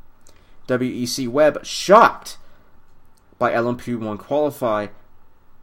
WEC 0.68 1.28
Web 1.28 1.64
shocked 1.64 2.38
by 3.38 3.52
LMP1 3.52 4.18
qualify. 4.18 4.88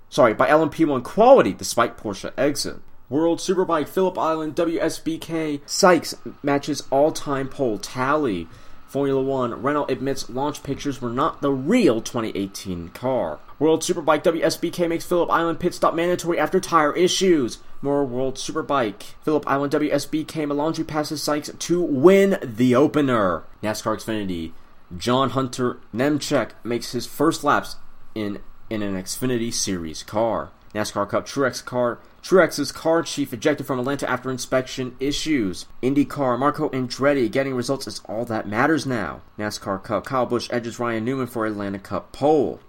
Sorry, 0.10 0.34
by 0.34 0.50
LMP1 0.50 1.04
quality 1.04 1.54
despite 1.54 1.98
Porsche 1.98 2.32
exit. 2.38 2.78
World 3.10 3.40
Superbike 3.40 3.88
Phillip 3.88 4.18
Island 4.18 4.56
WSBK 4.56 5.62
Sykes 5.66 6.16
matches 6.44 6.84
all-time 6.92 7.48
pole 7.48 7.80
tally. 7.80 8.48
Formula 8.90 9.22
One, 9.22 9.62
Renault 9.62 9.86
admits 9.88 10.32
launch 10.32 10.64
pictures 10.64 11.00
were 11.00 11.12
not 11.12 11.42
the 11.42 11.52
real 11.52 12.02
2018 12.02 12.90
car. 12.90 13.40
World 13.60 13.84
Superbike 13.84 14.24
WSBK 14.24 14.90
makes 14.90 15.06
Phillip 15.06 15.30
Island 15.30 15.60
pit 15.60 15.76
stop 15.76 15.94
mandatory 15.94 16.40
after 16.40 16.60
tire 16.60 16.96
issues. 16.96 17.60
More 17.84 18.04
World 18.04 18.36
Superbike. 18.36 19.14
Phillip 19.22 19.48
Island 19.48 19.74
WSBK 19.74 20.48
Melandri 20.48 20.88
passes 20.88 21.22
Sykes 21.22 21.52
to 21.60 21.80
win 21.80 22.40
the 22.42 22.74
opener. 22.74 23.44
NASCAR 23.62 23.98
Xfinity. 23.98 24.54
John 24.98 25.30
Hunter 25.30 25.78
Nemechek 25.94 26.52
makes 26.64 26.94
his 26.94 27.06
first 27.06 27.44
laps 27.44 27.76
in, 28.16 28.40
in 28.72 28.82
an 28.82 28.96
Xfinity 28.96 29.54
Series 29.54 30.02
car. 30.02 30.50
NASCAR 30.74 31.08
Cup 31.08 31.28
Truex 31.28 31.64
car 31.64 32.00
Truex's 32.22 32.72
car 32.72 33.02
chief 33.02 33.34
ejected 33.34 33.66
from 33.66 33.80
Atlanta 33.80 34.10
after 34.10 34.30
inspection 34.30 34.96
issues. 35.00 35.66
IndyCar, 35.82 36.38
Marco 36.38 36.70
Andretti 36.70 37.32
getting 37.32 37.56
results 37.56 37.88
is 37.88 38.02
all 38.06 38.26
that 38.26 38.48
matters 38.48 38.86
now. 38.86 39.22
NASCAR 39.38 39.84
Cup, 39.84 40.06
Kyle 40.06 40.26
Busch 40.26 40.50
edges 40.52 40.80
Ryan 40.80 41.06
Newman 41.06 41.28
for 41.28 41.46
Atlanta 41.46 41.80
Cup 41.80 42.12
pole. 42.12 42.60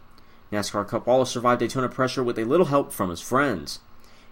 NASCAR 0.52 0.86
Cup, 0.86 1.06
Wallace 1.06 1.30
survived 1.30 1.60
Daytona 1.60 1.88
pressure 1.88 2.22
with 2.22 2.38
a 2.38 2.44
little 2.44 2.66
help 2.66 2.92
from 2.92 3.10
his 3.10 3.20
friends. 3.20 3.80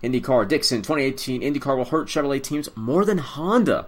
IndyCar, 0.02 0.46
Dixon, 0.46 0.82
2018, 0.82 1.40
IndyCar 1.42 1.76
will 1.76 1.86
hurt 1.86 2.08
Chevrolet 2.08 2.42
teams 2.42 2.68
more 2.76 3.04
than 3.04 3.18
Honda. 3.18 3.86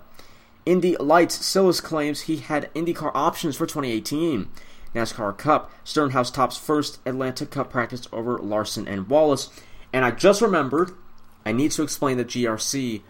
Indy 0.66 0.96
Lights, 0.96 1.44
Silas 1.44 1.80
claims 1.80 2.22
he 2.22 2.38
had 2.38 2.72
IndyCar 2.74 3.12
options 3.14 3.56
for 3.56 3.66
2018. 3.66 4.48
NASCAR 4.94 5.38
Cup, 5.38 5.70
Stenhouse 5.84 6.30
tops 6.32 6.56
first 6.56 6.98
Atlanta 7.06 7.46
Cup 7.46 7.70
practice 7.70 8.08
over 8.12 8.38
Larson 8.38 8.88
and 8.88 9.08
Wallace. 9.08 9.48
And 9.92 10.04
I 10.04 10.10
just 10.10 10.42
remembered 10.42 10.92
I 11.44 11.52
need 11.52 11.70
to 11.72 11.82
explain 11.82 12.16
the 12.16 12.24
GRC, 12.24 13.02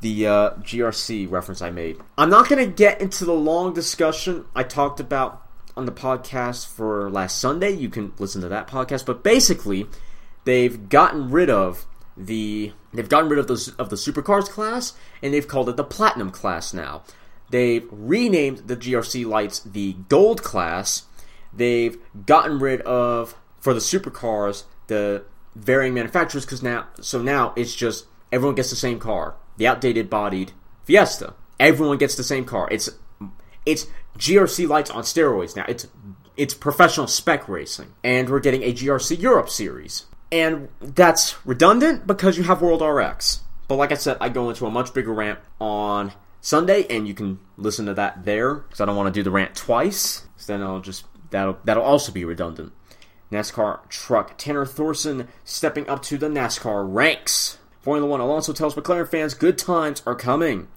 the 0.00 0.26
uh, 0.26 0.50
GRC 0.56 1.30
reference 1.30 1.60
I 1.60 1.70
made. 1.70 1.98
I'm 2.16 2.30
not 2.30 2.48
going 2.48 2.64
to 2.64 2.70
get 2.70 3.00
into 3.00 3.24
the 3.24 3.32
long 3.34 3.72
discussion 3.72 4.46
I 4.54 4.62
talked 4.62 5.00
about 5.00 5.42
on 5.76 5.86
the 5.86 5.92
podcast 5.92 6.66
for 6.66 7.10
last 7.10 7.38
Sunday. 7.38 7.70
You 7.70 7.88
can 7.88 8.12
listen 8.18 8.42
to 8.42 8.48
that 8.48 8.68
podcast, 8.68 9.06
but 9.06 9.22
basically, 9.22 9.86
they've 10.44 10.88
gotten 10.88 11.30
rid 11.30 11.50
of 11.50 11.86
the 12.16 12.72
they've 12.92 13.08
gotten 13.08 13.28
rid 13.28 13.38
of 13.38 13.46
the 13.46 13.74
of 13.78 13.90
the 13.90 13.96
supercars 13.96 14.46
class 14.46 14.92
and 15.22 15.32
they've 15.32 15.46
called 15.46 15.68
it 15.68 15.76
the 15.76 15.84
platinum 15.84 16.30
class 16.30 16.74
now. 16.74 17.02
They've 17.50 17.86
renamed 17.90 18.68
the 18.68 18.76
GRC 18.76 19.24
lights 19.24 19.60
the 19.60 19.94
gold 20.08 20.42
class. 20.42 21.04
They've 21.52 21.96
gotten 22.26 22.58
rid 22.58 22.82
of 22.82 23.36
for 23.60 23.72
the 23.72 23.80
supercars 23.80 24.64
the 24.88 25.24
varying 25.58 25.94
manufacturers 25.94 26.44
because 26.44 26.62
now 26.62 26.86
so 27.00 27.20
now 27.20 27.52
it's 27.56 27.74
just 27.74 28.06
everyone 28.32 28.54
gets 28.54 28.70
the 28.70 28.76
same 28.76 28.98
car, 28.98 29.34
the 29.56 29.66
outdated 29.66 30.08
bodied 30.08 30.52
Fiesta. 30.84 31.34
Everyone 31.60 31.98
gets 31.98 32.14
the 32.14 32.24
same 32.24 32.44
car. 32.44 32.68
It's 32.70 32.88
it's 33.66 33.86
GRC 34.16 34.68
lights 34.68 34.90
on 34.90 35.02
steroids 35.02 35.56
now. 35.56 35.64
It's 35.68 35.86
it's 36.36 36.54
professional 36.54 37.06
spec 37.06 37.48
racing, 37.48 37.92
and 38.04 38.30
we're 38.30 38.40
getting 38.40 38.62
a 38.62 38.72
GRC 38.72 39.20
Europe 39.20 39.50
series, 39.50 40.06
and 40.30 40.68
that's 40.80 41.44
redundant 41.44 42.06
because 42.06 42.38
you 42.38 42.44
have 42.44 42.62
World 42.62 42.80
RX. 42.80 43.40
But 43.66 43.76
like 43.76 43.92
I 43.92 43.96
said, 43.96 44.16
I 44.20 44.28
go 44.28 44.48
into 44.48 44.64
a 44.64 44.70
much 44.70 44.94
bigger 44.94 45.12
rant 45.12 45.40
on 45.60 46.12
Sunday, 46.40 46.86
and 46.88 47.06
you 47.06 47.14
can 47.14 47.38
listen 47.56 47.86
to 47.86 47.94
that 47.94 48.24
there 48.24 48.54
because 48.54 48.80
I 48.80 48.86
don't 48.86 48.96
want 48.96 49.12
to 49.12 49.18
do 49.18 49.22
the 49.22 49.30
rant 49.30 49.54
twice. 49.54 50.26
So 50.36 50.52
then 50.52 50.62
I'll 50.62 50.80
just 50.80 51.04
that'll 51.30 51.58
that'll 51.64 51.82
also 51.82 52.12
be 52.12 52.24
redundant. 52.24 52.72
NASCAR 53.30 53.88
truck 53.88 54.36
Tanner 54.38 54.64
Thorson 54.64 55.28
stepping 55.44 55.88
up 55.88 56.02
to 56.02 56.18
the 56.18 56.28
NASCAR 56.28 56.86
ranks. 56.92 57.58
Formula 57.80 58.08
One 58.08 58.20
Alonso 58.20 58.52
tells 58.52 58.74
McLaren 58.74 59.08
fans 59.08 59.34
good 59.34 59.58
times 59.58 60.02
are 60.06 60.14
coming. 60.14 60.68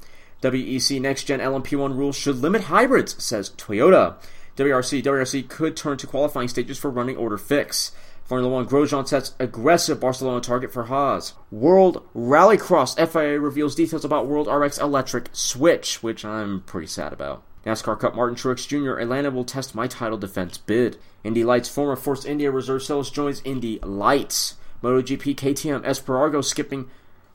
WEC 0.41 0.99
Next 0.99 1.25
Gen 1.25 1.39
LMP1 1.39 1.95
rules 1.95 2.15
should 2.15 2.37
limit 2.37 2.63
hybrids, 2.63 3.21
says 3.23 3.51
Toyota. 3.51 4.15
WRC 4.57 5.01
WRC 5.03 5.47
could 5.47 5.77
turn 5.77 5.97
to 5.97 6.07
qualifying 6.07 6.47
stages 6.47 6.77
for 6.77 6.89
running 6.89 7.17
order 7.17 7.37
fix. 7.37 7.91
Formula 8.23 8.53
One 8.53 8.65
Grosjean 8.65 9.07
sets 9.07 9.35
aggressive 9.39 9.99
Barcelona 9.99 10.41
target 10.41 10.71
for 10.71 10.85
Haas. 10.85 11.33
World 11.51 12.03
Rallycross 12.15 12.95
FIA 12.95 13.39
reveals 13.39 13.75
details 13.75 14.05
about 14.05 14.27
World 14.27 14.47
RX 14.47 14.77
Electric 14.77 15.29
Switch, 15.33 16.01
which 16.01 16.23
I'm 16.23 16.61
pretty 16.61 16.87
sad 16.87 17.11
about. 17.13 17.43
NASCAR 17.65 17.99
Cup 17.99 18.15
Martin 18.15 18.35
Truex 18.35 18.67
Jr. 18.67 18.99
Atlanta 18.99 19.29
will 19.29 19.43
test 19.43 19.75
my 19.75 19.87
title 19.87 20.17
defense 20.17 20.57
bid. 20.57 20.97
Indy 21.23 21.43
Lights 21.43 21.69
former 21.69 21.95
Force 21.95 22.25
India 22.25 22.49
reserve 22.49 22.81
Celis 22.81 23.11
joins 23.11 23.41
Indy 23.43 23.79
Lights. 23.83 24.55
MotoGP 24.83 25.35
KTM 25.35 25.83
Espargaro 25.83 26.43
skipping 26.43 26.89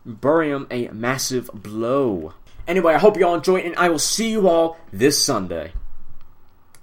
Buriram 0.06 0.66
a 0.70 0.92
massive 0.92 1.50
blow. 1.54 2.34
Anyway, 2.66 2.94
I 2.94 2.98
hope 2.98 3.16
you 3.16 3.26
all 3.26 3.36
enjoy, 3.36 3.60
and 3.60 3.76
I 3.76 3.88
will 3.88 4.00
see 4.00 4.30
you 4.30 4.48
all 4.48 4.76
this 4.92 5.22
Sunday. 5.22 5.72